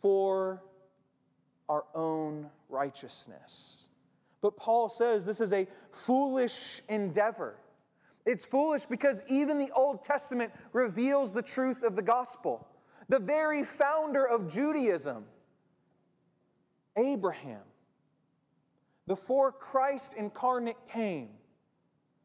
for 0.03 0.63
our 1.69 1.85
own 1.95 2.51
righteousness? 2.69 3.87
But 4.43 4.57
Paul 4.57 4.89
says 4.91 5.25
this 5.25 5.41
is 5.41 5.53
a 5.53 5.67
foolish 5.93 6.83
endeavor. 6.89 7.57
It's 8.27 8.45
foolish 8.45 8.87
because 8.87 9.23
even 9.29 9.59
the 9.59 9.71
Old 9.75 10.03
Testament 10.03 10.53
reveals 10.73 11.33
the 11.33 11.43
truth 11.43 11.83
of 11.83 11.97
the 11.97 12.03
gospel 12.03 12.69
the 13.09 13.19
very 13.19 13.65
founder 13.65 14.25
of 14.25 14.51
Judaism, 14.51 15.25
Abraham, 16.97 17.63
before 19.07 19.53
Christ 19.53 20.15
incarnate 20.15 20.77
came, 20.89 21.31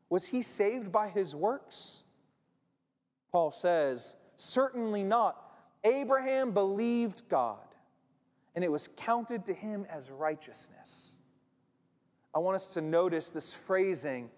was 0.10 0.28
he 0.28 0.42
saved 0.42 0.92
by 0.92 1.10
his 1.10 1.36
works? 1.36 2.04
Paul 3.32 3.52
says, 3.52 4.16
certainly 4.38 5.04
not. 5.04 5.52
Abraham 5.84 6.52
believed 6.52 7.24
God, 7.28 7.67
and 8.58 8.64
it 8.64 8.72
was 8.72 8.90
counted 8.98 9.46
to 9.46 9.54
him 9.54 9.86
as 9.88 10.10
righteousness. 10.10 11.12
I 12.34 12.40
want 12.40 12.56
us 12.56 12.74
to 12.74 12.82
notice 12.82 13.30
this 13.30 13.54
phrasing. 13.54 14.32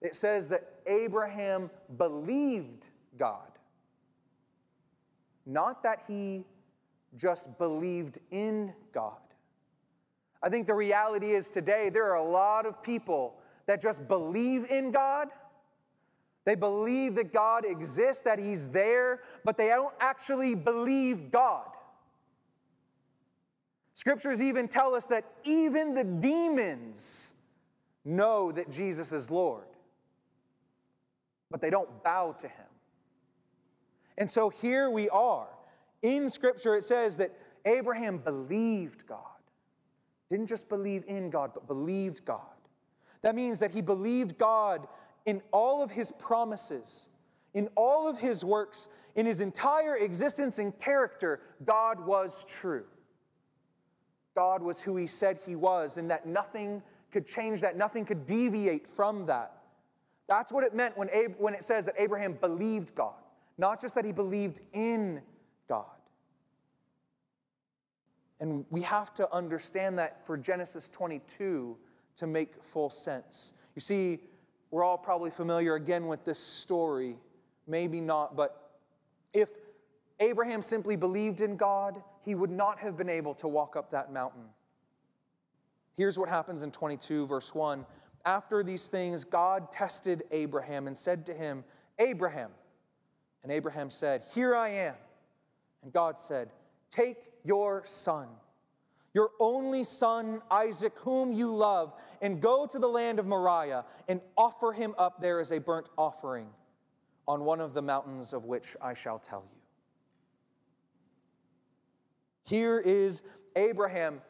It 0.00 0.14
says 0.16 0.48
that 0.48 0.64
Abraham 0.86 1.70
believed 1.98 2.88
God. 3.18 3.50
Not 5.44 5.82
that 5.82 6.02
he 6.08 6.46
just 7.14 7.58
believed 7.58 8.20
in 8.30 8.72
God. 8.90 9.20
I 10.42 10.48
think 10.48 10.66
the 10.66 10.72
reality 10.72 11.32
is 11.32 11.50
today 11.50 11.90
there 11.90 12.06
are 12.06 12.16
a 12.16 12.26
lot 12.26 12.64
of 12.64 12.82
people 12.82 13.34
that 13.66 13.82
just 13.82 14.08
believe 14.08 14.70
in 14.70 14.92
God. 14.92 15.28
They 16.46 16.54
believe 16.54 17.16
that 17.16 17.34
God 17.34 17.66
exists, 17.66 18.22
that 18.22 18.38
He's 18.38 18.70
there, 18.70 19.20
but 19.44 19.58
they 19.58 19.66
don't 19.66 19.92
actually 20.00 20.54
believe 20.54 21.30
God. 21.30 21.68
Scriptures 23.98 24.40
even 24.40 24.68
tell 24.68 24.94
us 24.94 25.06
that 25.06 25.24
even 25.42 25.92
the 25.92 26.04
demons 26.04 27.34
know 28.04 28.52
that 28.52 28.70
Jesus 28.70 29.12
is 29.12 29.28
Lord, 29.28 29.66
but 31.50 31.60
they 31.60 31.68
don't 31.68 32.04
bow 32.04 32.30
to 32.38 32.46
Him. 32.46 32.66
And 34.16 34.30
so 34.30 34.50
here 34.50 34.88
we 34.88 35.08
are. 35.08 35.48
In 36.02 36.30
Scripture, 36.30 36.76
it 36.76 36.84
says 36.84 37.16
that 37.16 37.32
Abraham 37.64 38.18
believed 38.18 39.04
God. 39.04 39.18
Didn't 40.30 40.46
just 40.46 40.68
believe 40.68 41.02
in 41.08 41.28
God, 41.28 41.50
but 41.52 41.66
believed 41.66 42.24
God. 42.24 42.54
That 43.22 43.34
means 43.34 43.58
that 43.58 43.72
he 43.72 43.80
believed 43.80 44.38
God 44.38 44.86
in 45.26 45.42
all 45.50 45.82
of 45.82 45.90
his 45.90 46.12
promises, 46.12 47.08
in 47.52 47.68
all 47.74 48.06
of 48.06 48.16
his 48.16 48.44
works, 48.44 48.86
in 49.16 49.26
his 49.26 49.40
entire 49.40 49.96
existence 49.96 50.60
and 50.60 50.78
character. 50.78 51.40
God 51.64 52.06
was 52.06 52.44
true. 52.44 52.84
God 54.38 54.62
was 54.62 54.80
who 54.80 54.94
he 54.94 55.08
said 55.08 55.40
he 55.44 55.56
was, 55.56 55.96
and 55.96 56.08
that 56.12 56.24
nothing 56.24 56.80
could 57.10 57.26
change 57.26 57.60
that, 57.62 57.76
nothing 57.76 58.04
could 58.04 58.24
deviate 58.24 58.86
from 58.86 59.26
that. 59.26 59.52
That's 60.28 60.52
what 60.52 60.62
it 60.62 60.72
meant 60.72 60.96
when, 60.96 61.10
Ab- 61.10 61.34
when 61.38 61.54
it 61.54 61.64
says 61.64 61.86
that 61.86 61.96
Abraham 61.98 62.34
believed 62.34 62.94
God. 62.94 63.16
Not 63.56 63.80
just 63.80 63.96
that 63.96 64.04
he 64.04 64.12
believed 64.12 64.60
in 64.72 65.22
God. 65.68 65.86
And 68.38 68.64
we 68.70 68.82
have 68.82 69.12
to 69.14 69.28
understand 69.34 69.98
that 69.98 70.24
for 70.24 70.38
Genesis 70.38 70.88
22 70.88 71.76
to 72.14 72.26
make 72.28 72.62
full 72.62 72.90
sense. 72.90 73.54
You 73.74 73.80
see, 73.80 74.20
we're 74.70 74.84
all 74.84 74.98
probably 74.98 75.32
familiar 75.32 75.74
again 75.74 76.06
with 76.06 76.24
this 76.24 76.38
story. 76.38 77.16
Maybe 77.66 78.00
not, 78.00 78.36
but 78.36 78.70
if 79.32 79.48
Abraham 80.20 80.62
simply 80.62 80.94
believed 80.94 81.40
in 81.40 81.56
God, 81.56 82.00
he 82.28 82.34
would 82.34 82.50
not 82.50 82.78
have 82.78 82.94
been 82.94 83.08
able 83.08 83.32
to 83.32 83.48
walk 83.48 83.74
up 83.74 83.90
that 83.90 84.12
mountain. 84.12 84.44
Here's 85.96 86.18
what 86.18 86.28
happens 86.28 86.60
in 86.60 86.70
22, 86.70 87.26
verse 87.26 87.54
1. 87.54 87.86
After 88.26 88.62
these 88.62 88.88
things, 88.88 89.24
God 89.24 89.72
tested 89.72 90.24
Abraham 90.30 90.88
and 90.88 90.98
said 90.98 91.24
to 91.24 91.32
him, 91.32 91.64
Abraham, 91.98 92.50
and 93.42 93.50
Abraham 93.50 93.88
said, 93.88 94.24
Here 94.34 94.54
I 94.54 94.68
am. 94.68 94.94
And 95.82 95.90
God 95.90 96.20
said, 96.20 96.50
Take 96.90 97.16
your 97.44 97.82
son, 97.86 98.28
your 99.14 99.30
only 99.40 99.82
son, 99.82 100.42
Isaac, 100.50 100.92
whom 100.96 101.32
you 101.32 101.50
love, 101.50 101.94
and 102.20 102.42
go 102.42 102.66
to 102.66 102.78
the 102.78 102.88
land 102.88 103.18
of 103.18 103.24
Moriah 103.24 103.86
and 104.06 104.20
offer 104.36 104.74
him 104.74 104.94
up 104.98 105.22
there 105.22 105.40
as 105.40 105.50
a 105.50 105.60
burnt 105.60 105.88
offering 105.96 106.48
on 107.26 107.46
one 107.46 107.62
of 107.62 107.72
the 107.72 107.80
mountains 107.80 108.34
of 108.34 108.44
which 108.44 108.76
I 108.82 108.92
shall 108.92 109.18
tell 109.18 109.46
you. 109.50 109.57
Here 112.48 112.78
is 112.78 113.20
Abraham, 113.56 114.22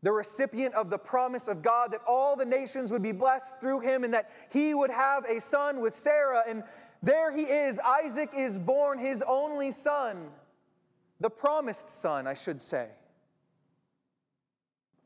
the 0.00 0.10
recipient 0.10 0.74
of 0.74 0.88
the 0.88 0.96
promise 0.96 1.48
of 1.48 1.60
God 1.60 1.92
that 1.92 2.00
all 2.06 2.34
the 2.34 2.46
nations 2.46 2.90
would 2.90 3.02
be 3.02 3.12
blessed 3.12 3.60
through 3.60 3.80
him 3.80 4.04
and 4.04 4.14
that 4.14 4.30
he 4.50 4.72
would 4.72 4.90
have 4.90 5.26
a 5.26 5.38
son 5.38 5.82
with 5.82 5.94
Sarah. 5.94 6.42
And 6.48 6.64
there 7.02 7.30
he 7.30 7.42
is. 7.42 7.78
Isaac 7.80 8.30
is 8.34 8.58
born, 8.58 8.98
his 8.98 9.22
only 9.28 9.70
son, 9.70 10.28
the 11.20 11.28
promised 11.28 11.90
son, 11.90 12.26
I 12.26 12.32
should 12.32 12.62
say. 12.62 12.88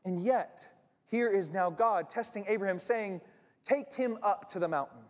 And 0.05 0.23
yet, 0.23 0.65
here 1.07 1.29
is 1.29 1.51
now 1.51 1.69
God 1.69 2.09
testing 2.09 2.45
Abraham, 2.47 2.79
saying, 2.79 3.19
Take 3.65 3.93
him 3.93 4.17
up 4.23 4.47
to 4.51 4.59
the 4.59 4.69
mountain. 4.69 5.01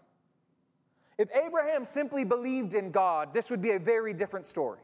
If 1.20 1.30
Abraham 1.36 1.86
simply 1.86 2.24
believed 2.24 2.74
in 2.74 2.90
God, 2.90 3.32
this 3.32 3.52
would 3.52 3.62
be 3.62 3.72
a 3.72 3.80
very 3.80 4.12
different 4.12 4.48
story. 4.48 4.80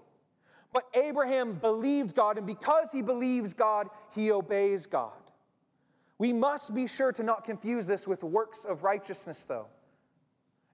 But 0.74 0.84
Abraham 0.94 1.54
believed 1.54 2.16
God, 2.16 2.38
and 2.38 2.46
because 2.46 2.92
he 2.92 3.02
believes 3.02 3.54
God, 3.54 3.88
he 4.14 4.32
obeys 4.32 4.86
God. 4.86 5.12
We 6.20 6.34
must 6.34 6.74
be 6.74 6.88
sure 6.88 7.12
to 7.14 7.24
not 7.24 7.46
confuse 7.46 7.88
this 7.88 8.08
with 8.08 8.24
works 8.24 8.66
of 8.66 8.84
righteousness, 8.84 9.46
though. 9.46 9.68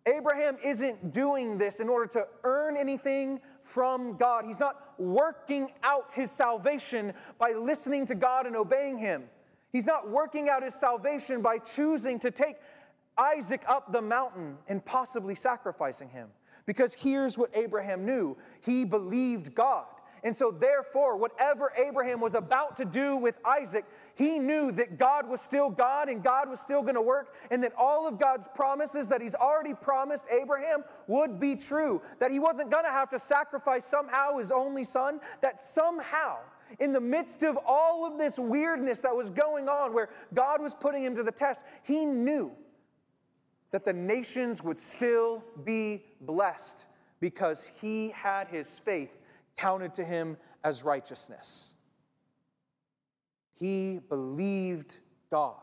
Abraham 0.06 0.58
isn't 0.64 1.14
doing 1.14 1.58
this 1.58 1.80
in 1.80 1.88
order 1.88 2.08
to 2.14 2.28
earn 2.44 2.76
anything 2.76 3.40
from 3.62 4.18
God. 4.18 4.46
He's 4.46 4.60
not 4.60 5.00
working 5.00 5.72
out 5.84 6.12
his 6.12 6.30
salvation 6.30 7.14
by 7.38 7.52
listening 7.52 8.06
to 8.08 8.16
God 8.16 8.46
and 8.46 8.56
obeying 8.56 8.98
him. 8.98 9.24
He's 9.72 9.86
not 9.86 10.10
working 10.10 10.50
out 10.50 10.62
his 10.62 10.76
salvation 10.76 11.42
by 11.42 11.58
choosing 11.58 12.20
to 12.20 12.32
take 12.32 12.58
Isaac 13.18 13.64
up 13.68 13.92
the 13.92 14.02
mountain 14.02 14.58
and 14.68 14.84
possibly 14.84 15.36
sacrificing 15.36 16.10
him. 16.10 16.30
Because 16.66 16.94
here's 16.94 17.38
what 17.38 17.50
Abraham 17.56 18.06
knew 18.06 18.38
he 18.62 18.86
believed 18.86 19.54
God. 19.54 19.86
And 20.24 20.34
so, 20.34 20.52
therefore, 20.52 21.18
whatever 21.18 21.74
Abraham 21.78 22.22
was 22.22 22.34
about 22.34 22.78
to 22.78 22.86
do 22.86 23.18
with 23.18 23.36
Isaac, 23.46 23.84
he 24.16 24.40
knew 24.40 24.72
that 24.72 24.98
God 24.98 25.28
was 25.28 25.42
still 25.42 25.70
God 25.70 26.08
and 26.08 26.24
God 26.24 26.50
was 26.50 26.62
still 26.62 26.82
going 26.82 26.96
to 26.96 27.02
work, 27.02 27.36
and 27.52 27.62
that 27.62 27.74
all 27.78 28.08
of 28.08 28.20
God's 28.20 28.48
promises 28.56 29.10
that 29.10 29.22
he's 29.22 29.36
already 29.36 29.74
promised 29.74 30.26
Abraham 30.32 30.86
would 31.08 31.42
be 31.42 31.58
true. 31.58 32.02
That 32.20 32.32
he 32.32 32.40
wasn't 32.40 32.72
going 32.72 32.86
to 32.86 32.92
have 32.92 33.10
to 33.10 33.20
sacrifice 33.20 33.86
somehow 33.86 34.38
his 34.38 34.50
only 34.50 34.86
son, 34.86 35.20
that 35.42 35.60
somehow, 35.60 36.38
in 36.80 36.94
the 36.94 37.02
midst 37.02 37.44
of 37.44 37.60
all 37.66 38.06
of 38.06 38.18
this 38.18 38.40
weirdness 38.40 39.02
that 39.02 39.14
was 39.14 39.30
going 39.30 39.68
on, 39.68 39.94
where 39.94 40.08
God 40.34 40.62
was 40.62 40.74
putting 40.74 41.04
him 41.04 41.18
to 41.18 41.24
the 41.24 41.34
test, 41.34 41.66
he 41.84 42.06
knew 42.06 42.54
that 43.74 43.84
the 43.84 43.92
nations 43.92 44.64
would 44.64 44.78
still 44.78 45.44
be 45.64 46.04
blessed 46.22 46.86
because 47.20 47.72
he 47.82 48.10
had 48.10 48.48
his 48.48 48.78
faith 48.78 49.18
counted 49.58 49.96
to 49.96 50.04
him 50.04 50.38
as 50.64 50.84
righteousness. 50.84 51.74
He 53.56 54.00
believed 54.10 55.00
God. 55.32 55.56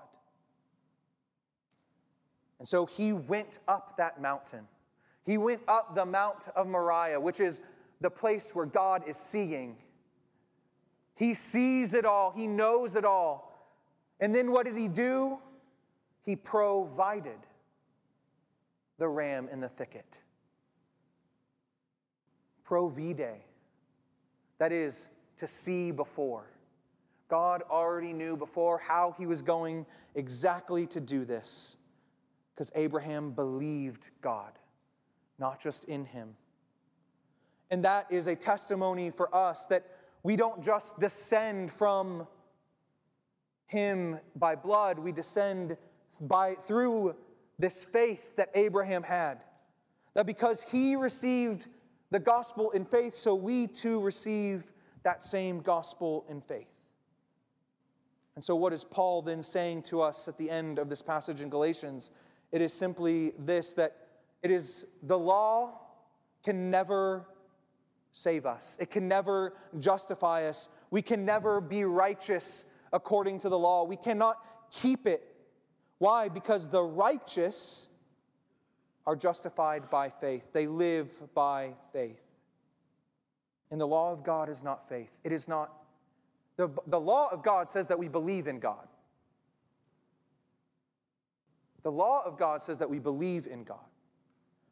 And 2.58 2.66
so 2.66 2.84
he 2.84 3.12
went 3.12 3.60
up 3.68 3.96
that 3.98 4.20
mountain. 4.20 4.66
He 5.24 5.38
went 5.38 5.62
up 5.68 5.94
the 5.94 6.04
Mount 6.04 6.48
of 6.56 6.66
Moriah, 6.66 7.20
which 7.20 7.38
is 7.38 7.60
the 8.00 8.10
place 8.10 8.56
where 8.56 8.66
God 8.66 9.04
is 9.06 9.16
seeing. 9.16 9.76
He 11.14 11.34
sees 11.34 11.94
it 11.94 12.04
all, 12.04 12.32
he 12.32 12.48
knows 12.48 12.96
it 12.96 13.04
all. 13.04 13.72
And 14.18 14.34
then 14.34 14.50
what 14.50 14.66
did 14.66 14.76
he 14.76 14.88
do? 14.88 15.38
He 16.24 16.34
provided 16.34 17.38
the 19.00 19.08
ram 19.08 19.48
in 19.50 19.60
the 19.60 19.68
thicket. 19.68 20.20
Provide, 22.62 23.40
that 24.58 24.70
is, 24.70 25.08
to 25.38 25.48
see 25.48 25.90
before. 25.90 26.44
God 27.28 27.62
already 27.70 28.12
knew 28.12 28.36
before 28.36 28.76
how 28.78 29.14
he 29.16 29.26
was 29.26 29.40
going 29.40 29.86
exactly 30.14 30.86
to 30.88 31.00
do 31.00 31.24
this 31.24 31.78
because 32.54 32.70
Abraham 32.74 33.30
believed 33.30 34.10
God, 34.20 34.52
not 35.38 35.58
just 35.58 35.86
in 35.86 36.04
him. 36.04 36.36
And 37.70 37.82
that 37.84 38.06
is 38.10 38.26
a 38.26 38.36
testimony 38.36 39.10
for 39.10 39.34
us 39.34 39.64
that 39.66 39.86
we 40.22 40.36
don't 40.36 40.62
just 40.62 40.98
descend 40.98 41.72
from 41.72 42.26
him 43.66 44.20
by 44.36 44.56
blood, 44.56 44.98
we 44.98 45.10
descend 45.10 45.78
by 46.20 46.54
through 46.54 47.14
this 47.60 47.84
faith 47.84 48.36
that 48.36 48.50
Abraham 48.54 49.02
had. 49.02 49.42
That 50.14 50.26
because 50.26 50.62
he 50.62 50.96
received 50.96 51.66
the 52.10 52.18
gospel 52.18 52.70
in 52.72 52.84
faith, 52.84 53.14
so 53.14 53.34
we 53.34 53.66
too 53.66 54.00
receive 54.00 54.72
that 55.02 55.22
same 55.22 55.60
gospel 55.60 56.24
in 56.28 56.40
faith. 56.40 56.66
And 58.34 58.42
so, 58.42 58.56
what 58.56 58.72
is 58.72 58.84
Paul 58.84 59.22
then 59.22 59.42
saying 59.42 59.82
to 59.84 60.00
us 60.00 60.26
at 60.26 60.38
the 60.38 60.50
end 60.50 60.78
of 60.78 60.88
this 60.88 61.02
passage 61.02 61.40
in 61.40 61.48
Galatians? 61.48 62.10
It 62.50 62.60
is 62.60 62.72
simply 62.72 63.32
this 63.38 63.74
that 63.74 63.96
it 64.42 64.50
is 64.50 64.86
the 65.02 65.18
law 65.18 65.78
can 66.42 66.70
never 66.70 67.26
save 68.12 68.46
us, 68.46 68.76
it 68.80 68.90
can 68.90 69.06
never 69.06 69.54
justify 69.78 70.48
us. 70.48 70.68
We 70.90 71.02
can 71.02 71.24
never 71.24 71.60
be 71.60 71.84
righteous 71.84 72.64
according 72.92 73.38
to 73.40 73.48
the 73.48 73.58
law. 73.58 73.84
We 73.84 73.94
cannot 73.94 74.38
keep 74.72 75.06
it 75.06 75.29
why? 76.00 76.30
Because 76.30 76.70
the 76.70 76.82
righteous 76.82 77.90
are 79.06 79.14
justified 79.14 79.90
by 79.90 80.08
faith, 80.08 80.48
they 80.54 80.66
live 80.66 81.10
by 81.34 81.74
faith. 81.92 82.22
And 83.70 83.78
the 83.78 83.86
law 83.86 84.10
of 84.10 84.24
God 84.24 84.48
is 84.48 84.64
not 84.64 84.88
faith. 84.88 85.10
It 85.24 85.30
is 85.30 85.46
not, 85.46 85.70
the, 86.56 86.70
the 86.86 86.98
law 86.98 87.28
of 87.30 87.44
God 87.44 87.68
says 87.68 87.86
that 87.88 87.98
we 87.98 88.08
believe 88.08 88.46
in 88.46 88.60
God. 88.60 88.88
The 91.82 91.92
law 91.92 92.22
of 92.24 92.38
God 92.38 92.62
says 92.62 92.78
that 92.78 92.88
we 92.88 92.98
believe 92.98 93.46
in 93.46 93.62
God. 93.64 93.78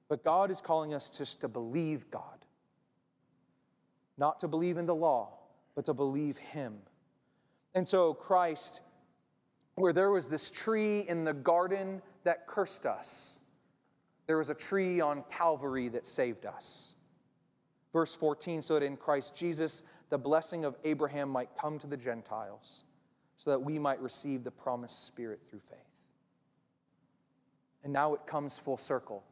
But 0.09 0.25
God 0.25 0.51
is 0.51 0.63
calling 0.63 0.95
us 0.95 1.11
just 1.11 1.43
to 1.43 1.49
believe 1.49 2.11
God. 2.11 2.47
Not 4.17 4.41
to 4.41 4.49
believe 4.49 4.79
in 4.79 4.87
the 4.87 4.95
law, 4.95 5.35
but 5.75 5.85
to 5.85 5.95
believe 5.95 6.39
Him. 6.39 6.79
And 7.75 7.87
so 7.87 8.15
Christ 8.15 8.81
where 9.79 9.93
there 9.93 10.11
was 10.11 10.29
this 10.29 10.51
tree 10.51 11.01
in 11.09 11.25
the 11.25 11.33
garden 11.33 12.03
that 12.25 12.47
cursed 12.47 12.87
us, 12.87 13.39
there 14.27 14.37
was 14.37 14.51
a 14.51 14.55
tree 14.55 15.01
on 15.01 15.25
Calvary 15.31 15.89
that 15.89 16.05
saved 16.05 16.45
us. 16.45 16.97
Verse 17.93 18.15
14, 18.15 18.61
so 18.61 18.75
that 18.75 18.83
in 18.83 18.97
Christ 18.97 19.35
Jesus 19.35 19.83
the 20.11 20.19
blessing 20.19 20.65
of 20.65 20.77
Abraham 20.85 21.29
might 21.29 21.51
come 21.57 21.79
to 21.79 21.87
the 21.87 21.97
Gentiles, 21.97 22.85
so 23.37 23.51
that 23.51 23.61
we 23.61 23.79
might 23.79 24.01
receive 24.01 24.43
the 24.43 24.51
promised 24.51 25.07
Spirit 25.07 25.41
through 25.47 25.61
faith. 25.61 25.79
And 27.85 27.93
now 27.93 28.15
it 28.15 28.27
comes 28.27 28.59
full 28.59 28.77
circle. 28.77 29.23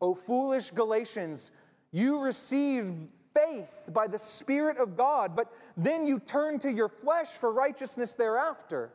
O 0.00 0.14
foolish 0.14 0.70
Galatians, 0.70 1.50
you 1.92 2.18
received 2.20 3.08
faith 3.34 3.72
by 3.88 4.06
the 4.06 4.18
Spirit 4.18 4.78
of 4.78 4.96
God, 4.96 5.34
but 5.34 5.52
then 5.76 6.06
you 6.06 6.20
turn 6.20 6.58
to 6.60 6.70
your 6.70 6.88
flesh 6.88 7.28
for 7.28 7.52
righteousness 7.52 8.14
thereafter 8.14 8.90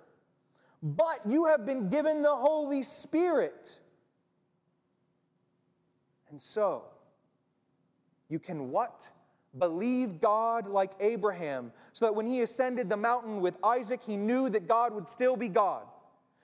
but 0.83 1.19
you 1.25 1.45
have 1.45 1.65
been 1.65 1.87
given 1.87 2.21
the 2.21 2.35
Holy 2.35 2.83
Spirit. 2.83 3.79
And 6.29 6.39
so, 6.39 6.83
you 8.27 8.37
can 8.37 8.69
what? 8.69 9.07
Believe 9.57 10.19
God 10.19 10.67
like 10.67 10.91
Abraham, 10.99 11.71
so 11.93 12.05
that 12.05 12.15
when 12.15 12.25
he 12.25 12.41
ascended 12.41 12.89
the 12.89 12.97
mountain 12.97 13.39
with 13.39 13.57
Isaac, 13.63 14.01
he 14.03 14.17
knew 14.17 14.49
that 14.49 14.67
God 14.67 14.93
would 14.93 15.07
still 15.07 15.37
be 15.37 15.47
God. 15.47 15.83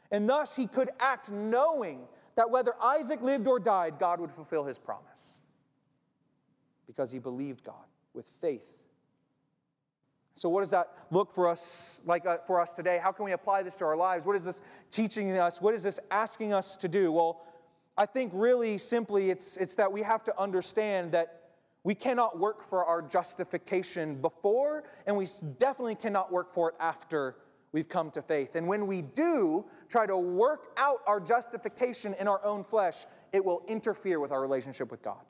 And 0.10 0.30
thus 0.30 0.56
he 0.56 0.68
could 0.68 0.90
act 1.00 1.30
knowing 1.30 2.08
that 2.36 2.50
whether 2.50 2.74
Isaac 2.82 3.22
lived 3.22 3.46
or 3.46 3.60
died, 3.60 4.00
God 4.00 4.22
would 4.22 4.32
fulfill 4.32 4.64
his 4.64 4.78
promise. 4.78 5.40
Because 6.88 7.12
he 7.12 7.20
believed 7.20 7.64
God 7.64 7.86
with 8.14 8.30
faith 8.40 8.79
so, 10.40 10.48
what 10.48 10.62
does 10.62 10.70
that 10.70 10.88
look 11.12 11.34
for 11.34 11.50
us 11.50 12.00
like 12.06 12.26
uh, 12.26 12.38
for 12.38 12.62
us 12.62 12.74
today? 12.74 12.98
How 13.04 13.12
can 13.12 13.26
we 13.26 13.34
apply 13.34 13.62
this 13.62 13.76
to 13.80 13.84
our 13.84 13.98
lives? 13.98 14.26
What 14.26 14.38
is 14.38 14.46
this 14.46 14.62
teaching 14.90 15.34
us? 15.34 15.62
What 15.62 15.74
is 15.74 15.84
this 15.84 16.00
asking 16.12 16.54
us 16.54 16.78
to 16.78 16.88
do? 16.88 17.12
Well, 17.12 17.42
I 17.98 18.06
think 18.06 18.32
really 18.34 18.78
simply 18.78 19.32
it's, 19.32 19.58
it's 19.58 19.76
that 19.76 19.92
we 19.92 20.02
have 20.02 20.24
to 20.24 20.40
understand 20.40 21.12
that 21.12 21.50
we 21.84 21.94
cannot 21.94 22.40
work 22.40 22.64
for 22.64 22.86
our 22.86 23.02
justification 23.02 24.22
before, 24.22 24.86
and 25.06 25.18
we 25.18 25.28
definitely 25.58 25.96
cannot 25.96 26.32
work 26.32 26.50
for 26.50 26.70
it 26.70 26.76
after 26.80 27.36
we've 27.74 27.90
come 27.90 28.10
to 28.12 28.22
faith. 28.22 28.56
And 28.56 28.66
when 28.66 28.88
we 28.88 29.02
do 29.02 29.66
try 29.90 30.06
to 30.06 30.18
work 30.18 30.68
out 30.78 31.00
our 31.06 31.20
justification 31.20 32.14
in 32.14 32.30
our 32.30 32.42
own 32.46 32.64
flesh, 32.64 33.06
it 33.34 33.44
will 33.44 33.66
interfere 33.68 34.22
with 34.22 34.32
our 34.32 34.40
relationship 34.40 34.90
with 34.90 35.02
God. 35.02 35.26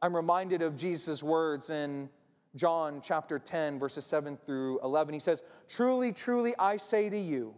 I'm 0.00 0.14
reminded 0.14 0.62
of 0.62 0.76
Jesus' 0.76 1.20
words 1.20 1.68
in 1.68 2.10
John 2.56 3.00
chapter 3.02 3.38
10, 3.38 3.78
verses 3.78 4.04
7 4.06 4.38
through 4.44 4.80
11. 4.82 5.14
He 5.14 5.20
says, 5.20 5.42
Truly, 5.68 6.12
truly, 6.12 6.54
I 6.58 6.78
say 6.78 7.10
to 7.10 7.18
you, 7.18 7.54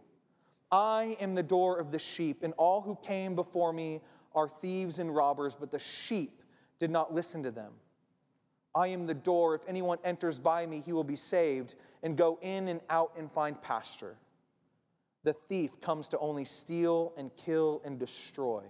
I 0.70 1.16
am 1.20 1.34
the 1.34 1.42
door 1.42 1.78
of 1.78 1.92
the 1.92 1.98
sheep, 1.98 2.42
and 2.42 2.52
all 2.58 2.82
who 2.82 2.98
came 3.02 3.34
before 3.34 3.72
me 3.72 4.00
are 4.34 4.48
thieves 4.48 4.98
and 4.98 5.14
robbers, 5.14 5.56
but 5.58 5.70
the 5.70 5.78
sheep 5.78 6.42
did 6.78 6.90
not 6.90 7.14
listen 7.14 7.42
to 7.44 7.50
them. 7.50 7.72
I 8.74 8.88
am 8.88 9.06
the 9.06 9.14
door. 9.14 9.54
If 9.54 9.62
anyone 9.66 9.98
enters 10.04 10.38
by 10.38 10.66
me, 10.66 10.82
he 10.84 10.92
will 10.92 11.04
be 11.04 11.16
saved 11.16 11.74
and 12.02 12.16
go 12.16 12.38
in 12.42 12.68
and 12.68 12.80
out 12.90 13.12
and 13.16 13.30
find 13.32 13.60
pasture. 13.62 14.16
The 15.24 15.32
thief 15.32 15.80
comes 15.80 16.08
to 16.10 16.18
only 16.18 16.44
steal 16.44 17.12
and 17.16 17.30
kill 17.36 17.82
and 17.84 17.98
destroy. 17.98 18.62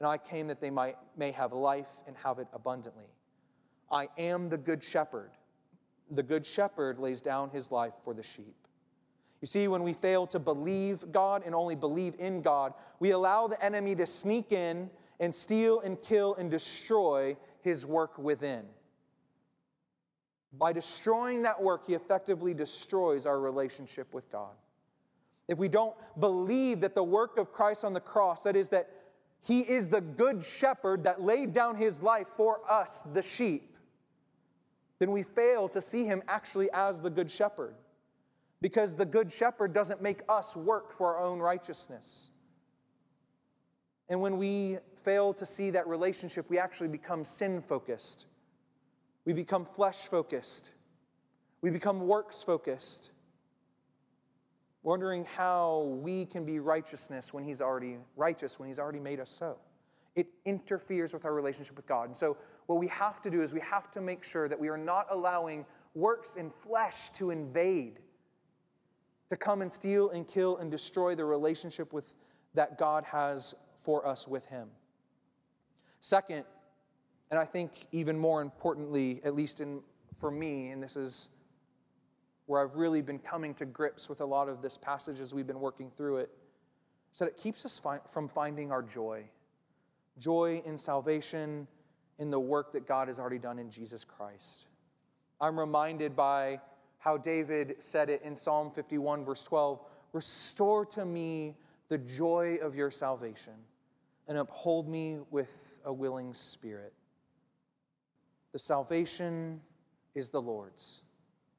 And 0.00 0.06
I 0.06 0.18
came 0.18 0.46
that 0.48 0.60
they 0.60 0.70
might, 0.70 0.96
may 1.16 1.32
have 1.32 1.52
life 1.52 1.88
and 2.06 2.16
have 2.22 2.38
it 2.38 2.48
abundantly. 2.52 3.06
I 3.90 4.08
am 4.18 4.48
the 4.48 4.58
good 4.58 4.82
shepherd. 4.82 5.30
The 6.10 6.22
good 6.22 6.44
shepherd 6.44 6.98
lays 6.98 7.22
down 7.22 7.50
his 7.50 7.70
life 7.70 7.94
for 8.02 8.14
the 8.14 8.22
sheep. 8.22 8.54
You 9.40 9.46
see, 9.46 9.68
when 9.68 9.82
we 9.82 9.92
fail 9.92 10.26
to 10.28 10.38
believe 10.38 11.12
God 11.12 11.42
and 11.44 11.54
only 11.54 11.74
believe 11.74 12.14
in 12.18 12.40
God, 12.40 12.72
we 12.98 13.10
allow 13.10 13.46
the 13.46 13.62
enemy 13.62 13.94
to 13.96 14.06
sneak 14.06 14.52
in 14.52 14.88
and 15.20 15.34
steal 15.34 15.80
and 15.80 16.00
kill 16.02 16.34
and 16.36 16.50
destroy 16.50 17.36
his 17.60 17.84
work 17.84 18.16
within. 18.18 18.62
By 20.56 20.72
destroying 20.72 21.42
that 21.42 21.60
work, 21.62 21.86
he 21.86 21.94
effectively 21.94 22.54
destroys 22.54 23.26
our 23.26 23.40
relationship 23.40 24.14
with 24.14 24.30
God. 24.30 24.52
If 25.48 25.58
we 25.58 25.68
don't 25.68 25.94
believe 26.18 26.80
that 26.80 26.94
the 26.94 27.04
work 27.04 27.36
of 27.36 27.52
Christ 27.52 27.84
on 27.84 27.92
the 27.92 28.00
cross, 28.00 28.44
that 28.44 28.56
is, 28.56 28.70
that 28.70 28.88
he 29.40 29.60
is 29.60 29.88
the 29.88 30.00
good 30.00 30.42
shepherd 30.42 31.04
that 31.04 31.20
laid 31.20 31.52
down 31.52 31.76
his 31.76 32.02
life 32.02 32.28
for 32.36 32.60
us, 32.70 33.02
the 33.12 33.20
sheep, 33.20 33.73
then 34.98 35.12
we 35.12 35.22
fail 35.22 35.68
to 35.68 35.80
see 35.80 36.04
him 36.04 36.22
actually 36.28 36.70
as 36.72 37.00
the 37.00 37.10
good 37.10 37.30
shepherd. 37.30 37.74
Because 38.60 38.94
the 38.94 39.04
good 39.04 39.30
shepherd 39.30 39.72
doesn't 39.74 40.00
make 40.00 40.20
us 40.28 40.56
work 40.56 40.92
for 40.92 41.14
our 41.16 41.24
own 41.24 41.38
righteousness. 41.38 42.30
And 44.08 44.20
when 44.20 44.38
we 44.38 44.78
fail 45.02 45.34
to 45.34 45.44
see 45.44 45.70
that 45.70 45.86
relationship, 45.86 46.48
we 46.48 46.58
actually 46.58 46.88
become 46.88 47.24
sin 47.24 47.60
focused 47.60 48.26
we 49.24 49.32
become 49.32 49.64
flesh 49.64 50.06
focused. 50.06 50.72
We 51.62 51.70
become 51.70 52.06
works 52.06 52.42
focused. 52.42 53.10
Wondering 54.82 55.24
how 55.24 55.98
we 56.02 56.26
can 56.26 56.44
be 56.44 56.58
righteousness 56.58 57.32
when 57.32 57.42
he's 57.42 57.62
already 57.62 57.96
righteous, 58.16 58.58
when 58.58 58.68
he's 58.68 58.78
already 58.78 59.00
made 59.00 59.18
us 59.18 59.30
so. 59.30 59.56
It 60.14 60.26
interferes 60.44 61.14
with 61.14 61.24
our 61.24 61.32
relationship 61.32 61.74
with 61.74 61.86
God. 61.86 62.08
And 62.08 62.16
so, 62.16 62.36
what 62.66 62.78
we 62.78 62.88
have 62.88 63.20
to 63.22 63.30
do 63.30 63.42
is 63.42 63.52
we 63.52 63.60
have 63.60 63.90
to 63.92 64.00
make 64.00 64.24
sure 64.24 64.48
that 64.48 64.58
we 64.58 64.68
are 64.68 64.78
not 64.78 65.06
allowing 65.10 65.66
works 65.94 66.36
in 66.36 66.50
flesh 66.50 67.10
to 67.10 67.30
invade, 67.30 68.00
to 69.28 69.36
come 69.36 69.62
and 69.62 69.70
steal 69.70 70.10
and 70.10 70.26
kill 70.26 70.56
and 70.58 70.70
destroy 70.70 71.14
the 71.14 71.24
relationship 71.24 71.92
with, 71.92 72.14
that 72.54 72.78
God 72.78 73.04
has 73.04 73.54
for 73.82 74.06
us 74.06 74.26
with 74.26 74.46
him. 74.46 74.68
Second, 76.00 76.44
and 77.30 77.40
I 77.40 77.44
think 77.44 77.86
even 77.92 78.18
more 78.18 78.42
importantly, 78.42 79.20
at 79.24 79.34
least 79.34 79.60
in, 79.60 79.80
for 80.16 80.30
me, 80.30 80.70
and 80.70 80.82
this 80.82 80.96
is 80.96 81.28
where 82.46 82.62
I've 82.62 82.76
really 82.76 83.02
been 83.02 83.18
coming 83.18 83.54
to 83.54 83.64
grips 83.64 84.08
with 84.08 84.20
a 84.20 84.24
lot 84.24 84.48
of 84.48 84.60
this 84.60 84.76
passage 84.76 85.20
as 85.20 85.32
we've 85.32 85.46
been 85.46 85.60
working 85.60 85.90
through 85.96 86.18
it, 86.18 86.30
is 87.12 87.18
that 87.18 87.28
it 87.28 87.36
keeps 87.36 87.64
us 87.64 87.78
fi- 87.78 88.00
from 88.10 88.28
finding 88.28 88.70
our 88.70 88.82
joy. 88.82 89.24
Joy 90.18 90.62
in 90.64 90.76
salvation, 90.76 91.66
in 92.18 92.30
the 92.30 92.40
work 92.40 92.72
that 92.72 92.86
God 92.86 93.08
has 93.08 93.18
already 93.18 93.38
done 93.38 93.58
in 93.58 93.70
Jesus 93.70 94.04
Christ. 94.04 94.66
I'm 95.40 95.58
reminded 95.58 96.14
by 96.14 96.60
how 96.98 97.16
David 97.16 97.76
said 97.80 98.08
it 98.08 98.22
in 98.22 98.34
Psalm 98.34 98.70
51, 98.70 99.24
verse 99.24 99.42
12 99.44 99.80
Restore 100.12 100.86
to 100.86 101.04
me 101.04 101.56
the 101.88 101.98
joy 101.98 102.58
of 102.62 102.74
your 102.76 102.90
salvation 102.90 103.52
and 104.28 104.38
uphold 104.38 104.88
me 104.88 105.18
with 105.30 105.80
a 105.84 105.92
willing 105.92 106.32
spirit. 106.32 106.92
The 108.52 108.58
salvation 108.58 109.60
is 110.14 110.30
the 110.30 110.40
Lord's, 110.40 111.02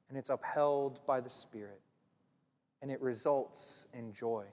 and 0.10 0.18
it's 0.18 0.30
upheld 0.30 1.00
by 1.06 1.20
the 1.20 1.30
Spirit, 1.30 1.82
and 2.82 2.90
it 2.90 3.02
results 3.02 3.88
in 3.94 4.14
joy. 4.14 4.46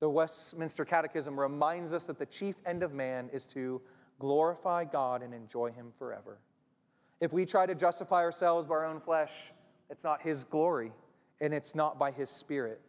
The 0.00 0.08
Westminster 0.08 0.86
Catechism 0.86 1.38
reminds 1.38 1.92
us 1.92 2.06
that 2.06 2.18
the 2.18 2.26
chief 2.26 2.56
end 2.64 2.82
of 2.82 2.94
man 2.94 3.28
is 3.32 3.46
to 3.48 3.82
glorify 4.20 4.84
God 4.84 5.22
and 5.22 5.34
enjoy 5.34 5.72
Him 5.72 5.92
forever. 5.98 6.38
If 7.20 7.32
we 7.32 7.44
try 7.44 7.66
to 7.66 7.74
justify 7.74 8.22
ourselves 8.22 8.68
by 8.68 8.76
our 8.76 8.86
own 8.86 9.00
flesh, 9.00 9.50
it's 9.88 10.04
not 10.04 10.22
His 10.22 10.44
glory 10.44 10.92
and 11.40 11.52
it's 11.52 11.74
not 11.74 11.98
by 11.98 12.12
His 12.12 12.30
Spirit. 12.30 12.80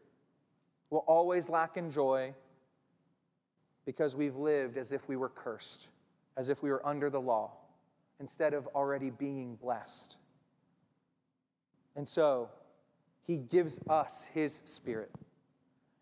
We'll 0.91 1.06
always 1.08 1.50
lack 1.50 1.78
in 1.78 1.89
joy 1.89 2.36
because 3.86 4.15
we've 4.15 4.36
lived 4.36 4.78
as 4.78 4.91
if 4.91 5.08
we 5.08 5.15
were 5.15 5.30
cursed, 5.30 5.88
as 6.38 6.50
if 6.50 6.62
we 6.62 6.70
were 6.70 6.86
under 6.86 7.10
the 7.10 7.20
law 7.20 7.54
instead 8.20 8.54
of 8.54 8.67
already 8.76 9.10
being 9.10 9.56
blessed. 9.56 10.17
And 11.96 12.08
so, 12.08 12.50
he 13.24 13.38
gives 13.38 13.80
us 13.89 14.26
his 14.34 14.62
spirit. 14.65 15.12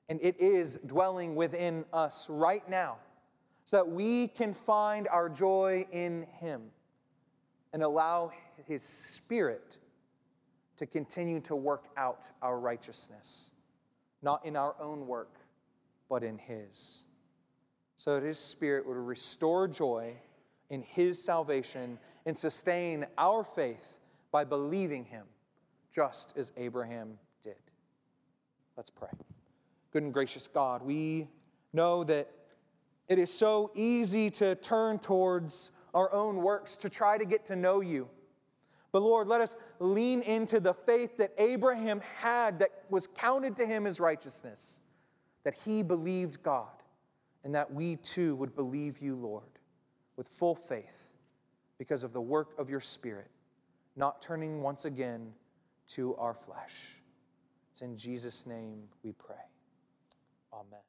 And 0.09 0.19
it 0.21 0.39
is 0.39 0.79
dwelling 0.85 1.35
within 1.35 1.85
us 1.93 2.27
right 2.29 2.67
now 2.67 2.97
so 3.69 3.77
that 3.77 3.88
we 3.88 4.27
can 4.27 4.51
find 4.51 5.08
our 5.10 5.29
joy 5.29 5.86
in 5.91 6.25
him 6.39 6.71
and 7.71 7.84
allow 7.84 8.32
his 8.65 8.82
spirit 8.82 9.77
to 10.75 10.88
continue 10.88 11.39
to 11.39 11.55
work 11.55 11.84
out 11.95 12.32
our 12.41 12.60
righteousness, 12.60 13.51
not 14.23 14.43
in 14.43 14.55
our 14.55 14.73
own 14.82 15.05
work, 15.05 15.36
but 16.10 16.23
in 16.23 16.39
his. 16.39 17.03
So 17.95 18.15
that 18.15 18.25
his 18.25 18.39
spirit 18.39 18.88
would 18.88 18.97
restore 18.97 19.67
joy 19.67 20.15
in 20.71 20.82
his 20.82 21.23
salvation 21.23 21.99
and 22.25 22.36
sustain 22.36 23.05
our 23.19 23.43
faith 23.43 23.99
by 24.32 24.45
believing 24.45 25.05
him, 25.05 25.27
just 25.93 26.36
as 26.36 26.51
Abraham 26.58 27.19
did. 27.43 27.53
Let's 28.75 28.89
pray. 28.89 29.10
Good 29.93 30.01
and 30.01 30.12
gracious 30.12 30.47
God, 30.47 30.82
we 30.82 31.27
know 31.71 32.03
that 32.05 32.32
it 33.09 33.19
is 33.19 33.33
so 33.33 33.71
easy 33.75 34.29
to 34.31 34.55
turn 34.55 34.99
towards 34.99 35.71
our 35.93 36.11
own 36.13 36.37
works 36.37 36.77
to 36.77 36.89
try 36.89 37.17
to 37.17 37.25
get 37.25 37.47
to 37.47 37.55
know 37.55 37.81
you. 37.81 38.07
But 38.91 39.01
Lord, 39.01 39.27
let 39.27 39.41
us 39.41 39.55
lean 39.79 40.21
into 40.21 40.59
the 40.59 40.73
faith 40.73 41.17
that 41.17 41.31
Abraham 41.37 42.01
had 42.17 42.59
that 42.59 42.69
was 42.89 43.07
counted 43.07 43.57
to 43.57 43.65
him 43.65 43.85
as 43.85 43.99
righteousness, 43.99 44.79
that 45.43 45.53
he 45.53 45.83
believed 45.83 46.41
God, 46.41 46.69
and 47.43 47.53
that 47.55 47.73
we 47.73 47.97
too 47.97 48.35
would 48.37 48.55
believe 48.55 48.99
you, 48.99 49.15
Lord 49.15 49.43
with 50.19 50.27
full 50.27 50.53
faith 50.53 51.13
because 51.77 52.03
of 52.03 52.11
the 52.11 52.19
work 52.19 52.49
of 52.59 52.69
your 52.69 52.81
Spirit, 52.81 53.31
not 53.95 54.21
turning 54.21 54.61
once 54.61 54.83
again 54.83 55.31
to 55.87 56.13
our 56.17 56.33
flesh. 56.33 56.97
It's 57.71 57.81
in 57.81 57.95
Jesus' 57.95 58.45
name 58.45 58.83
we 59.01 59.13
pray. 59.13 59.37
Amen. 60.51 60.81